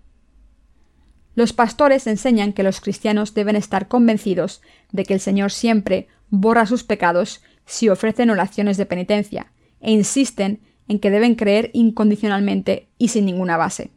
Los 1.36 1.52
pastores 1.52 2.06
enseñan 2.06 2.54
que 2.54 2.62
los 2.62 2.80
cristianos 2.80 3.34
deben 3.34 3.56
estar 3.56 3.88
convencidos 3.88 4.62
de 4.92 5.04
que 5.04 5.16
el 5.16 5.20
Señor 5.20 5.52
siempre 5.52 6.08
borra 6.30 6.68
sus 6.68 6.84
pecados 6.84 7.42
si 7.66 7.90
ofrecen 7.90 8.30
oraciones 8.30 8.78
de 8.78 8.86
penitencia, 8.86 9.52
e 9.80 9.92
insisten 9.92 10.62
en 10.88 11.00
que 11.00 11.10
deben 11.10 11.36
creer 11.36 11.70
incondicionalmente 11.74 12.90
y 12.98 13.10
sin 13.10 13.26
ninguna 13.26 13.58
base. 13.58 13.92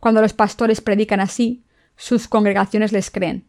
Cuando 0.00 0.20
los 0.20 0.32
pastores 0.32 0.80
predican 0.80 1.20
así, 1.20 1.64
sus 1.96 2.28
congregaciones 2.28 2.92
les 2.92 3.10
creen. 3.10 3.46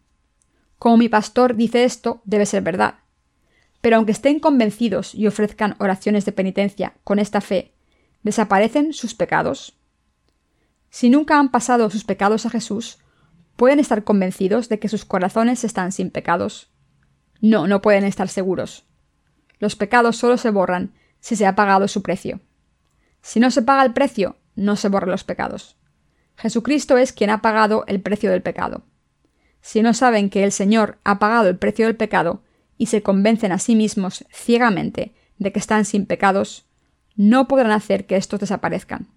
Como 0.80 0.98
mi 0.98 1.10
pastor 1.10 1.56
dice 1.56 1.84
esto, 1.84 2.22
debe 2.26 2.46
ser 2.46 2.64
verdad. 2.64 2.96
Pero 3.82 3.98
aunque 3.98 4.12
estén 4.12 4.40
convencidos 4.40 5.14
y 5.14 5.28
ofrezcan 5.28 5.76
oraciones 5.80 6.26
de 6.26 6.32
penitencia 6.32 6.94
con 7.04 7.20
esta 7.20 7.42
fe, 7.42 7.74
¿desaparecen 8.24 8.94
sus 8.94 9.14
pecados? 9.14 9.78
Si 10.90 11.10
nunca 11.10 11.40
han 11.40 11.52
pasado 11.52 11.90
sus 11.90 12.04
pecados 12.04 12.46
a 12.46 12.50
Jesús, 12.50 13.00
¿pueden 13.56 13.80
estar 13.80 14.04
convencidos 14.04 14.70
de 14.70 14.80
que 14.80 14.90
sus 14.90 15.06
corazones 15.06 15.64
están 15.64 15.92
sin 15.92 16.10
pecados? 16.10 16.72
No, 17.42 17.68
no 17.68 17.82
pueden 17.82 18.04
estar 18.04 18.30
seguros. 18.30 18.87
Los 19.60 19.76
pecados 19.76 20.18
solo 20.18 20.38
se 20.38 20.50
borran 20.50 20.94
si 21.20 21.36
se 21.36 21.46
ha 21.46 21.56
pagado 21.56 21.88
su 21.88 22.02
precio. 22.02 22.40
Si 23.22 23.40
no 23.40 23.52
se 23.52 23.62
paga 23.62 23.84
el 23.84 23.94
precio, 23.94 24.38
no 24.56 24.76
se 24.76 24.90
borran 24.90 25.12
los 25.12 25.24
pecados. 25.24 25.78
Jesucristo 26.36 26.98
es 26.98 27.14
quien 27.14 27.30
ha 27.30 27.42
pagado 27.42 27.84
el 27.88 28.02
precio 28.02 28.32
del 28.32 28.42
pecado. 28.42 28.84
Si 29.62 29.82
no 29.82 29.94
saben 29.94 30.30
que 30.30 30.44
el 30.44 30.52
Señor 30.52 31.00
ha 31.04 31.20
pagado 31.20 31.50
el 31.50 31.58
precio 31.58 31.88
del 31.88 31.96
pecado 31.96 32.44
y 32.78 32.86
se 32.88 33.02
convencen 33.02 33.52
a 33.52 33.60
sí 33.60 33.76
mismos 33.76 34.26
ciegamente 34.32 35.14
de 35.40 35.52
que 35.52 35.60
están 35.60 35.86
sin 35.86 36.06
pecados, 36.06 36.66
no 37.16 37.48
podrán 37.48 37.72
hacer 37.72 38.06
que 38.06 38.16
estos 38.16 38.40
desaparezcan. 38.40 39.08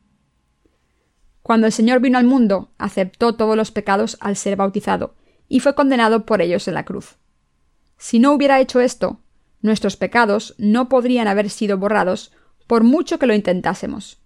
Cuando 1.43 1.67
el 1.67 1.73
Señor 1.73 2.01
vino 2.01 2.19
al 2.19 2.25
mundo, 2.25 2.71
aceptó 2.79 3.35
todos 3.35 3.57
los 3.57 3.71
pecados 3.71 4.17
al 4.21 4.37
ser 4.37 4.57
bautizado, 4.57 5.15
y 5.49 5.61
fue 5.61 5.75
condenado 5.75 6.25
por 6.25 6.43
ellos 6.43 6.69
en 6.69 6.75
la 6.75 6.85
cruz. 6.85 7.17
Si 7.99 8.19
no 8.19 8.33
hubiera 8.33 8.61
hecho 8.61 8.81
esto, 8.81 9.21
nuestros 9.63 9.97
pecados 9.97 10.55
no 10.59 10.89
podrían 10.89 11.29
haber 11.29 11.51
sido 11.51 11.79
borrados 11.79 12.33
por 12.67 12.85
mucho 12.85 13.19
que 13.19 13.27
lo 13.27 13.35
intentásemos. 13.35 14.21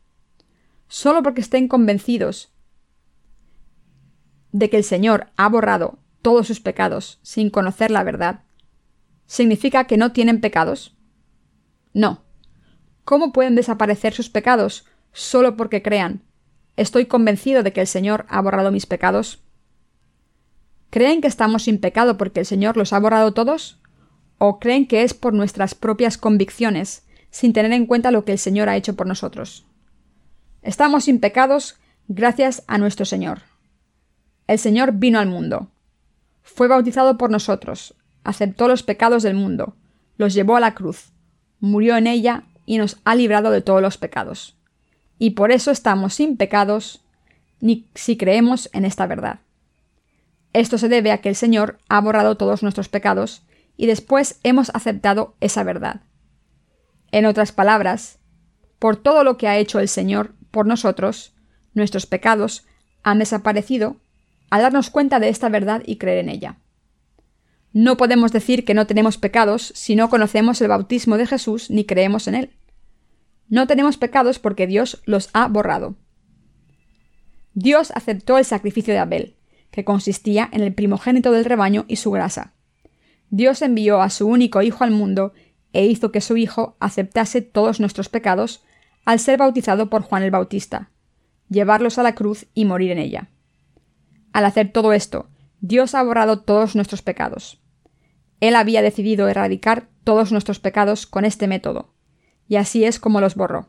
Solo 0.89 1.23
porque 1.23 1.41
estén 1.41 1.69
convencidos 1.69 2.53
de 4.53 4.71
que 4.71 4.77
el 4.77 4.85
Señor 4.85 5.29
ha 5.37 5.49
borrado 5.49 5.99
todos 6.23 6.47
sus 6.47 6.61
pecados 6.61 7.19
sin 7.23 7.51
conocer 7.51 7.91
la 7.91 8.05
verdad, 8.05 8.45
¿significa 9.27 9.85
que 9.85 9.97
no 9.97 10.13
tienen 10.13 10.41
pecados? 10.41 10.97
No. 11.93 12.23
¿Cómo 13.05 13.33
pueden 13.33 13.55
desaparecer 13.55 14.15
sus 14.15 14.31
pecados 14.31 14.87
solo 15.13 15.57
porque 15.57 15.83
crean 15.83 16.23
¿Estoy 16.77 17.07
convencido 17.07 17.63
de 17.63 17.73
que 17.73 17.81
el 17.81 17.87
Señor 17.87 18.27
ha 18.29 18.41
borrado 18.41 18.73
mis 18.73 18.87
pecados? 18.87 19.41
¿Creen 20.91 21.21
que 21.21 21.29
estamos 21.29 21.65
sin 21.65 21.79
pecado 21.79 22.17
porque 22.17 22.41
el 22.41 22.47
Señor 22.47 22.77
los 22.77 22.93
ha 22.93 22.99
borrado 22.99 23.33
todos? 23.33 23.81
¿O 24.47 24.59
creen 24.59 24.87
que 24.87 25.05
es 25.05 25.15
por 25.15 25.33
nuestras 25.33 25.75
propias 25.75 26.19
convicciones, 26.19 27.07
sin 27.31 27.55
tener 27.55 27.73
en 27.73 27.87
cuenta 27.87 28.11
lo 28.11 28.27
que 28.27 28.33
el 28.33 28.39
Señor 28.39 28.69
ha 28.69 28.77
hecho 28.77 28.95
por 28.95 29.07
nosotros? 29.07 29.65
Estamos 30.61 31.05
sin 31.05 31.19
pecados 31.19 31.77
gracias 32.09 32.63
a 32.67 32.77
nuestro 32.77 33.07
Señor. 33.07 33.41
El 34.47 34.59
Señor 34.59 34.93
vino 34.93 35.19
al 35.19 35.29
mundo. 35.29 35.69
Fue 36.43 36.69
bautizado 36.69 37.17
por 37.17 37.31
nosotros, 37.31 37.95
aceptó 38.23 38.69
los 38.69 38.83
pecados 38.83 39.23
del 39.23 39.35
mundo, 39.35 39.77
los 40.19 40.35
llevó 40.35 40.57
a 40.57 40.61
la 40.61 40.75
cruz, 40.75 41.15
murió 41.59 41.97
en 41.97 42.07
ella 42.07 42.43
y 42.67 42.77
nos 42.77 42.99
ha 43.05 43.15
librado 43.15 43.51
de 43.51 43.63
todos 43.63 43.81
los 43.81 43.97
pecados 43.97 44.59
y 45.19 45.31
por 45.31 45.53
eso 45.53 45.71
estamos 45.71 46.13
sin 46.13 46.37
pecados 46.37 47.01
ni 47.61 47.87
si 47.95 48.19
creemos 48.19 48.69
en 48.75 48.85
esta 48.85 49.07
verdad. 49.07 49.39
Esto 50.53 50.77
se 50.77 50.91
debe 50.91 51.13
a 51.13 51.23
que 51.23 51.31
el 51.31 51.35
Señor 51.35 51.79
ha 51.89 51.99
borrado 52.03 52.37
todos 52.37 52.63
nuestros 52.63 52.91
pecados 52.91 53.41
y 53.77 53.87
después 53.87 54.39
hemos 54.43 54.71
aceptado 54.75 55.37
esa 55.41 55.63
verdad. 55.63 56.03
En 57.13 57.27
otras 57.27 57.53
palabras, 57.53 58.19
por 58.79 58.97
todo 58.97 59.25
lo 59.25 59.37
que 59.37 59.49
ha 59.49 59.59
hecho 59.59 59.79
el 59.81 59.89
Señor 59.89 60.35
por 60.51 60.67
nosotros, 60.67 61.35
nuestros 61.75 62.07
pecados 62.07 62.67
han 63.03 63.19
desaparecido 63.19 63.97
al 64.51 64.63
darnos 64.63 64.91
cuenta 64.91 65.21
de 65.21 65.29
esta 65.29 65.49
verdad 65.49 65.83
y 65.85 65.97
creer 65.97 66.19
en 66.19 66.29
ella. 66.29 66.59
No 67.73 67.97
podemos 67.97 68.31
decir 68.31 68.65
que 68.65 68.75
no 68.75 68.87
tenemos 68.87 69.19
pecados 69.19 69.73
si 69.75 69.97
no 69.97 70.09
conocemos 70.09 70.61
el 70.61 70.69
bautismo 70.69 71.17
de 71.17 71.27
Jesús 71.27 71.71
ni 71.71 71.85
creemos 71.85 72.29
en 72.29 72.37
él. 72.37 72.51
No 73.49 73.67
tenemos 73.67 73.97
pecados 73.97 74.39
porque 74.39 74.67
Dios 74.67 75.03
los 75.07 75.29
ha 75.33 75.49
borrado. 75.49 75.97
Dios 77.53 77.93
aceptó 77.95 78.39
el 78.39 78.45
sacrificio 78.45 78.95
de 78.95 79.01
Abel, 79.01 79.37
que 79.71 79.85
consistía 79.85 80.49
en 80.53 80.63
el 80.63 80.73
primogénito 80.73 81.33
del 81.33 81.45
rebaño 81.45 81.85
y 81.89 81.97
su 81.97 82.13
grasa. 82.13 82.55
Dios 83.37 83.63
envió 83.63 84.01
a 84.01 84.11
su 84.11 84.29
único 84.29 84.63
Hijo 84.63 84.85
al 84.85 84.93
mundo 84.93 85.33
e 85.73 85.87
hizo 85.87 86.13
que 86.13 86.21
su 86.21 86.37
Hijo 86.37 86.77
aceptase 86.79 87.43
todos 87.43 87.81
nuestros 87.81 88.09
pecados 88.09 88.63
al 89.05 89.19
ser 89.19 89.39
bautizado 89.39 89.91
por 89.91 90.03
Juan 90.03 90.23
el 90.23 90.31
Bautista, 90.31 90.93
llevarlos 91.49 91.99
a 91.99 92.05
la 92.05 92.15
cruz 92.15 92.47
y 92.55 92.65
morir 92.65 92.93
en 92.93 92.99
ella. 92.99 93.31
Al 94.33 94.45
hacer 94.45 94.71
todo 94.71 94.93
esto, 94.93 95.31
Dios 95.61 95.97
ha 95.97 96.03
borrado 96.05 96.43
todos 96.43 96.77
nuestros 96.77 97.03
pecados. 97.03 97.61
Él 98.39 98.55
había 98.55 98.83
decidido 98.83 99.27
erradicar 99.27 99.89
todos 100.05 100.31
nuestros 100.31 100.61
pecados 100.61 101.05
con 101.05 101.25
este 101.25 101.49
método, 101.49 101.93
y 102.47 102.55
así 102.55 102.85
es 102.85 103.01
como 103.01 103.21
los 103.21 103.35
borró. 103.35 103.69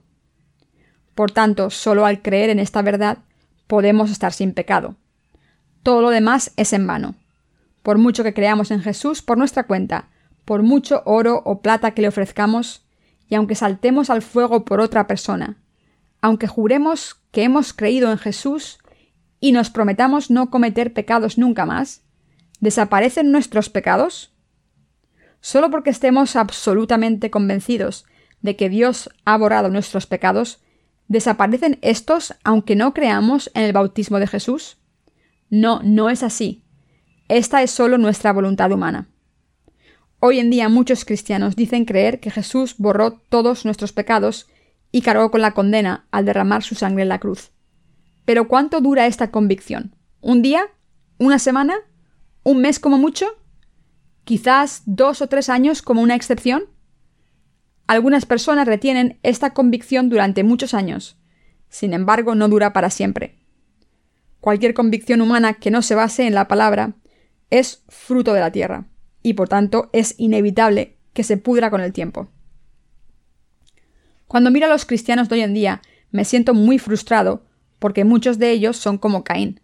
Por 1.15 1.31
tanto, 1.31 1.71
solo 1.71 2.05
al 2.05 2.21
creer 2.21 2.51
en 2.51 2.59
esta 2.59 2.83
verdad 2.83 3.17
podemos 3.65 4.11
estar 4.11 4.31
sin 4.31 4.53
pecado. 4.53 4.95
Todo 5.81 6.03
lo 6.03 6.11
demás 6.11 6.53
es 6.55 6.71
en 6.71 6.85
vano. 6.85 7.15
Por 7.85 7.99
mucho 7.99 8.23
que 8.23 8.33
creamos 8.33 8.71
en 8.71 8.81
Jesús 8.81 9.21
por 9.21 9.37
nuestra 9.37 9.67
cuenta, 9.67 10.09
por 10.43 10.63
mucho 10.63 11.03
oro 11.05 11.43
o 11.45 11.61
plata 11.61 11.91
que 11.91 12.01
le 12.01 12.07
ofrezcamos, 12.07 12.83
y 13.29 13.35
aunque 13.35 13.53
saltemos 13.53 14.09
al 14.09 14.23
fuego 14.23 14.65
por 14.65 14.79
otra 14.79 15.05
persona, 15.05 15.61
aunque 16.19 16.47
juremos 16.47 17.21
que 17.29 17.43
hemos 17.43 17.73
creído 17.73 18.11
en 18.11 18.17
Jesús 18.17 18.79
y 19.39 19.51
nos 19.51 19.69
prometamos 19.69 20.31
no 20.31 20.49
cometer 20.49 20.93
pecados 20.93 21.37
nunca 21.37 21.67
más, 21.67 22.01
¿desaparecen 22.59 23.31
nuestros 23.31 23.69
pecados? 23.69 24.33
Solo 25.39 25.69
porque 25.69 25.91
estemos 25.91 26.35
absolutamente 26.35 27.29
convencidos 27.29 28.05
de 28.41 28.55
que 28.55 28.67
Dios 28.69 29.11
ha 29.25 29.37
borrado 29.37 29.69
nuestros 29.69 30.07
pecados, 30.07 30.65
¿Desaparecen 31.07 31.77
estos 31.83 32.33
aunque 32.43 32.75
no 32.75 32.95
creamos 32.95 33.51
en 33.53 33.61
el 33.61 33.73
bautismo 33.73 34.17
de 34.19 34.25
Jesús? 34.25 34.77
No, 35.51 35.81
no 35.83 36.09
es 36.09 36.23
así. 36.23 36.64
Esta 37.27 37.63
es 37.63 37.71
solo 37.71 37.97
nuestra 37.97 38.31
voluntad 38.33 38.71
humana. 38.71 39.09
Hoy 40.19 40.37
en 40.37 40.51
día 40.51 40.69
muchos 40.69 41.05
cristianos 41.05 41.55
dicen 41.55 41.85
creer 41.85 42.19
que 42.19 42.29
Jesús 42.29 42.75
borró 42.77 43.13
todos 43.29 43.65
nuestros 43.65 43.93
pecados 43.93 44.47
y 44.91 45.01
cargó 45.01 45.31
con 45.31 45.41
la 45.41 45.55
condena 45.55 46.05
al 46.11 46.25
derramar 46.25 46.61
su 46.61 46.75
sangre 46.75 47.01
en 47.01 47.09
la 47.09 47.19
cruz. 47.19 47.49
Pero 48.25 48.47
¿cuánto 48.47 48.79
dura 48.79 49.07
esta 49.07 49.31
convicción? 49.31 49.95
¿Un 50.21 50.43
día? 50.43 50.67
¿Una 51.17 51.39
semana? 51.39 51.73
¿Un 52.43 52.61
mes 52.61 52.79
como 52.79 52.99
mucho? 52.99 53.25
¿Quizás 54.23 54.83
dos 54.85 55.23
o 55.23 55.27
tres 55.27 55.49
años 55.49 55.81
como 55.81 56.03
una 56.03 56.15
excepción? 56.15 56.65
Algunas 57.87 58.27
personas 58.27 58.67
retienen 58.67 59.19
esta 59.23 59.51
convicción 59.55 60.09
durante 60.09 60.43
muchos 60.43 60.75
años. 60.75 61.17
Sin 61.69 61.93
embargo, 61.93 62.35
no 62.35 62.49
dura 62.49 62.71
para 62.71 62.91
siempre. 62.91 63.39
Cualquier 64.41 64.75
convicción 64.75 65.21
humana 65.21 65.55
que 65.55 65.71
no 65.71 65.81
se 65.81 65.95
base 65.95 66.27
en 66.27 66.35
la 66.35 66.47
palabra 66.47 66.93
es 67.49 67.83
fruto 67.87 68.33
de 68.33 68.39
la 68.39 68.51
tierra, 68.51 68.85
y 69.21 69.33
por 69.33 69.49
tanto 69.49 69.89
es 69.93 70.15
inevitable 70.17 70.97
que 71.13 71.23
se 71.23 71.37
pudra 71.37 71.69
con 71.69 71.81
el 71.81 71.93
tiempo. 71.93 72.29
Cuando 74.27 74.51
miro 74.51 74.65
a 74.65 74.69
los 74.69 74.85
cristianos 74.85 75.29
de 75.29 75.35
hoy 75.35 75.41
en 75.41 75.53
día, 75.53 75.81
me 76.11 76.25
siento 76.25 76.53
muy 76.53 76.79
frustrado 76.79 77.45
porque 77.79 78.05
muchos 78.05 78.39
de 78.39 78.51
ellos 78.51 78.77
son 78.77 78.97
como 78.97 79.23
Caín. 79.23 79.61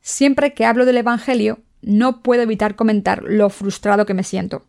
Siempre 0.00 0.54
que 0.54 0.64
hablo 0.64 0.84
del 0.84 0.98
Evangelio, 0.98 1.62
no 1.82 2.22
puedo 2.22 2.42
evitar 2.42 2.76
comentar 2.76 3.22
lo 3.24 3.50
frustrado 3.50 4.06
que 4.06 4.14
me 4.14 4.22
siento. 4.22 4.66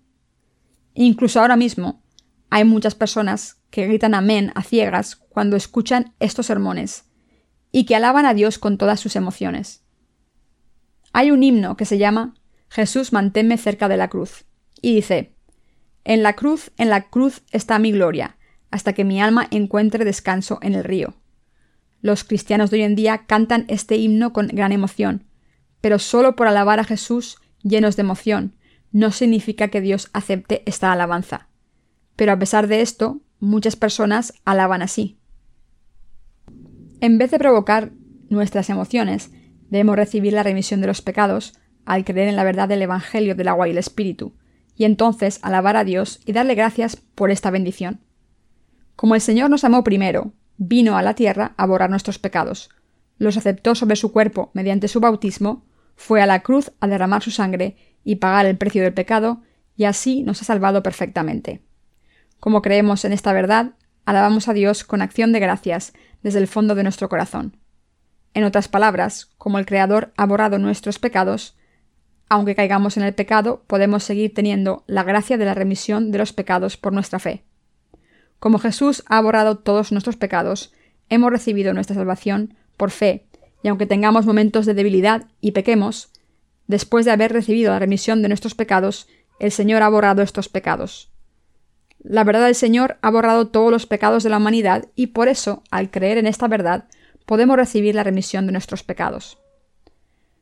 Incluso 0.93 1.39
ahora 1.39 1.55
mismo, 1.55 2.01
hay 2.49 2.63
muchas 2.63 2.95
personas 2.95 3.61
que 3.69 3.85
gritan 3.85 4.15
amén 4.15 4.51
a 4.55 4.63
ciegas 4.63 5.15
cuando 5.15 5.55
escuchan 5.55 6.13
estos 6.19 6.47
sermones 6.47 7.05
y 7.71 7.85
que 7.85 7.95
alaban 7.95 8.25
a 8.25 8.33
Dios 8.33 8.57
con 8.57 8.77
todas 8.77 8.99
sus 8.99 9.15
emociones. 9.15 9.83
Hay 11.17 11.31
un 11.31 11.41
himno 11.41 11.77
que 11.77 11.85
se 11.85 11.97
llama 11.97 12.35
Jesús 12.69 13.11
manténme 13.11 13.57
cerca 13.57 13.89
de 13.89 13.97
la 13.97 14.07
cruz 14.07 14.45
y 14.83 14.93
dice 14.93 15.33
En 16.03 16.21
la 16.21 16.33
cruz, 16.33 16.71
en 16.77 16.91
la 16.91 17.09
cruz 17.09 17.41
está 17.51 17.79
mi 17.79 17.91
gloria, 17.91 18.37
hasta 18.69 18.93
que 18.93 19.03
mi 19.03 19.19
alma 19.19 19.47
encuentre 19.49 20.05
descanso 20.05 20.59
en 20.61 20.75
el 20.75 20.83
río. 20.83 21.15
Los 22.01 22.23
cristianos 22.23 22.69
de 22.69 22.77
hoy 22.77 22.83
en 22.83 22.93
día 22.93 23.25
cantan 23.25 23.65
este 23.67 23.97
himno 23.97 24.31
con 24.31 24.45
gran 24.49 24.71
emoción, 24.71 25.25
pero 25.81 25.97
solo 25.97 26.35
por 26.35 26.45
alabar 26.45 26.79
a 26.79 26.83
Jesús 26.83 27.37
llenos 27.63 27.95
de 27.95 28.01
emoción, 28.01 28.55
no 28.91 29.09
significa 29.09 29.69
que 29.69 29.81
Dios 29.81 30.11
acepte 30.13 30.61
esta 30.67 30.91
alabanza. 30.91 31.47
Pero 32.15 32.31
a 32.31 32.37
pesar 32.37 32.67
de 32.67 32.81
esto, 32.81 33.21
muchas 33.39 33.75
personas 33.75 34.35
alaban 34.45 34.83
así. 34.83 35.17
En 37.01 37.17
vez 37.17 37.31
de 37.31 37.39
provocar 37.39 37.91
nuestras 38.29 38.69
emociones, 38.69 39.31
debemos 39.69 39.95
recibir 39.95 40.33
la 40.33 40.43
remisión 40.43 40.81
de 40.81 40.87
los 40.87 41.01
pecados 41.01 41.53
al 41.85 42.03
creer 42.03 42.27
en 42.27 42.35
la 42.35 42.43
verdad 42.43 42.67
del 42.67 42.81
Evangelio 42.81 43.35
del 43.35 43.47
agua 43.47 43.67
y 43.67 43.71
el 43.71 43.77
Espíritu, 43.77 44.33
y 44.75 44.85
entonces 44.85 45.39
alabar 45.41 45.77
a 45.77 45.83
Dios 45.83 46.19
y 46.25 46.33
darle 46.33 46.55
gracias 46.55 46.95
por 46.95 47.31
esta 47.31 47.49
bendición. 47.49 48.01
Como 48.95 49.15
el 49.15 49.21
Señor 49.21 49.49
nos 49.49 49.63
amó 49.63 49.83
primero, 49.83 50.33
vino 50.57 50.97
a 50.97 51.01
la 51.01 51.13
tierra 51.13 51.53
a 51.57 51.65
borrar 51.65 51.89
nuestros 51.89 52.19
pecados, 52.19 52.69
los 53.17 53.37
aceptó 53.37 53.75
sobre 53.75 53.95
su 53.95 54.11
cuerpo 54.11 54.51
mediante 54.53 54.87
su 54.87 54.99
bautismo, 54.99 55.65
fue 55.95 56.21
a 56.21 56.25
la 56.25 56.41
cruz 56.41 56.71
a 56.79 56.87
derramar 56.87 57.23
su 57.23 57.31
sangre 57.31 57.77
y 58.03 58.17
pagar 58.17 58.45
el 58.45 58.57
precio 58.57 58.83
del 58.83 58.93
pecado, 58.93 59.41
y 59.75 59.85
así 59.85 60.23
nos 60.23 60.41
ha 60.41 60.45
salvado 60.45 60.83
perfectamente. 60.83 61.61
Como 62.39 62.61
creemos 62.61 63.05
en 63.05 63.13
esta 63.13 63.33
verdad, 63.33 63.73
alabamos 64.05 64.47
a 64.47 64.53
Dios 64.53 64.83
con 64.83 65.01
acción 65.01 65.31
de 65.33 65.39
gracias 65.39 65.93
desde 66.21 66.39
el 66.39 66.47
fondo 66.47 66.75
de 66.75 66.83
nuestro 66.83 67.09
corazón. 67.09 67.57
En 68.37 68.43
otras 68.43 68.67
palabras, 68.67 69.31
como 69.39 69.57
el 69.57 69.65
Creador 69.65 70.13
ha 70.15 70.27
borrado 70.27 70.59
nuestros 70.59 70.99
pecados, 70.99 71.55
aunque 72.29 72.53
caigamos 72.53 72.95
en 72.95 73.01
el 73.01 73.15
pecado, 73.15 73.63
podemos 73.65 74.03
seguir 74.03 74.31
teniendo 74.35 74.83
la 74.85 75.01
gracia 75.01 75.39
de 75.39 75.45
la 75.45 75.55
remisión 75.55 76.11
de 76.11 76.19
los 76.19 76.33
pecados 76.33 76.77
por 76.77 76.93
nuestra 76.93 77.17
fe. 77.17 77.41
Como 78.37 78.59
Jesús 78.59 79.03
ha 79.07 79.19
borrado 79.21 79.57
todos 79.57 79.91
nuestros 79.91 80.17
pecados, 80.17 80.71
hemos 81.09 81.31
recibido 81.31 81.73
nuestra 81.73 81.95
salvación 81.95 82.53
por 82.77 82.91
fe, 82.91 83.25
y 83.63 83.69
aunque 83.69 83.87
tengamos 83.87 84.27
momentos 84.27 84.67
de 84.67 84.75
debilidad 84.75 85.25
y 85.41 85.53
pequemos, 85.53 86.11
después 86.67 87.05
de 87.05 87.13
haber 87.13 87.33
recibido 87.33 87.71
la 87.71 87.79
remisión 87.79 88.21
de 88.21 88.27
nuestros 88.27 88.53
pecados, 88.53 89.07
el 89.39 89.51
Señor 89.51 89.81
ha 89.81 89.89
borrado 89.89 90.21
estos 90.21 90.47
pecados. 90.47 91.11
La 92.03 92.23
verdad 92.23 92.45
del 92.45 92.53
Señor 92.53 92.99
ha 93.01 93.09
borrado 93.09 93.47
todos 93.47 93.71
los 93.71 93.87
pecados 93.87 94.21
de 94.21 94.29
la 94.29 94.37
humanidad 94.37 94.89
y 94.93 95.07
por 95.07 95.27
eso, 95.27 95.63
al 95.71 95.89
creer 95.89 96.19
en 96.19 96.27
esta 96.27 96.47
verdad, 96.47 96.85
podemos 97.27 97.57
recibir 97.57 97.93
la 97.93 98.03
remisión 98.03 98.47
de 98.47 98.53
nuestros 98.53 98.81
pecados. 98.83 99.37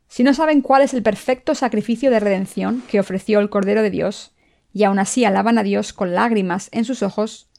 Si 0.08 0.24
no 0.24 0.34
saben 0.34 0.62
cuál 0.62 0.84
es 0.84 0.94
el 0.94 1.04
perfecto 1.04 1.56
sacrificio 1.56 2.12
de 2.12 2.22
redención 2.22 2.84
que 2.88 3.00
ofreció 3.00 3.40
el 3.40 3.50
Cordero 3.50 3.82
de 3.82 3.90
Dios, 3.90 4.34
y 4.72 4.84
aún 4.84 5.00
así 5.00 5.26
alaban 5.26 5.58
a 5.58 5.64
Dios 5.64 5.94
con 5.94 6.14
lágrimas 6.14 6.70
en 6.72 6.86
sus 6.86 7.02
ojos, 7.02 7.50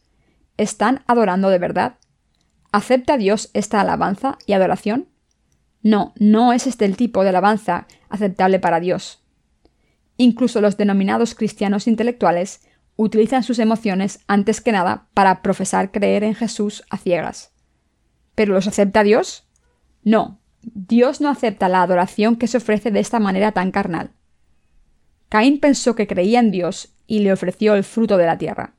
¿están 0.56 1.02
adorando 1.06 1.50
de 1.50 1.58
verdad? 1.58 1.96
¿Acepta 2.72 3.16
Dios 3.16 3.50
esta 3.52 3.80
alabanza 3.80 4.38
y 4.46 4.52
adoración? 4.52 5.08
No, 5.82 6.14
no 6.18 6.52
es 6.52 6.66
este 6.66 6.84
el 6.84 6.96
tipo 6.96 7.22
de 7.24 7.30
alabanza 7.30 7.88
aceptable 8.08 8.60
para 8.60 8.80
Dios. 8.80 9.24
Incluso 10.18 10.60
los 10.60 10.76
denominados 10.76 11.34
cristianos 11.34 11.88
intelectuales 11.88 12.60
utilizan 12.94 13.42
sus 13.42 13.58
emociones 13.58 14.20
antes 14.28 14.60
que 14.60 14.72
nada 14.72 15.08
para 15.14 15.42
profesar 15.42 15.90
creer 15.90 16.22
en 16.22 16.34
Jesús 16.34 16.84
a 16.90 16.96
ciegas. 16.96 17.55
¿Pero 18.36 18.54
los 18.54 18.68
acepta 18.68 19.02
Dios? 19.02 19.44
No, 20.04 20.38
Dios 20.62 21.20
no 21.20 21.28
acepta 21.28 21.68
la 21.68 21.82
adoración 21.82 22.36
que 22.36 22.46
se 22.46 22.58
ofrece 22.58 22.92
de 22.92 23.00
esta 23.00 23.18
manera 23.18 23.50
tan 23.50 23.72
carnal. 23.72 24.10
Caín 25.28 25.58
pensó 25.58 25.96
que 25.96 26.06
creía 26.06 26.38
en 26.38 26.52
Dios 26.52 26.94
y 27.08 27.20
le 27.20 27.32
ofreció 27.32 27.74
el 27.74 27.82
fruto 27.82 28.16
de 28.16 28.26
la 28.26 28.38
tierra. 28.38 28.74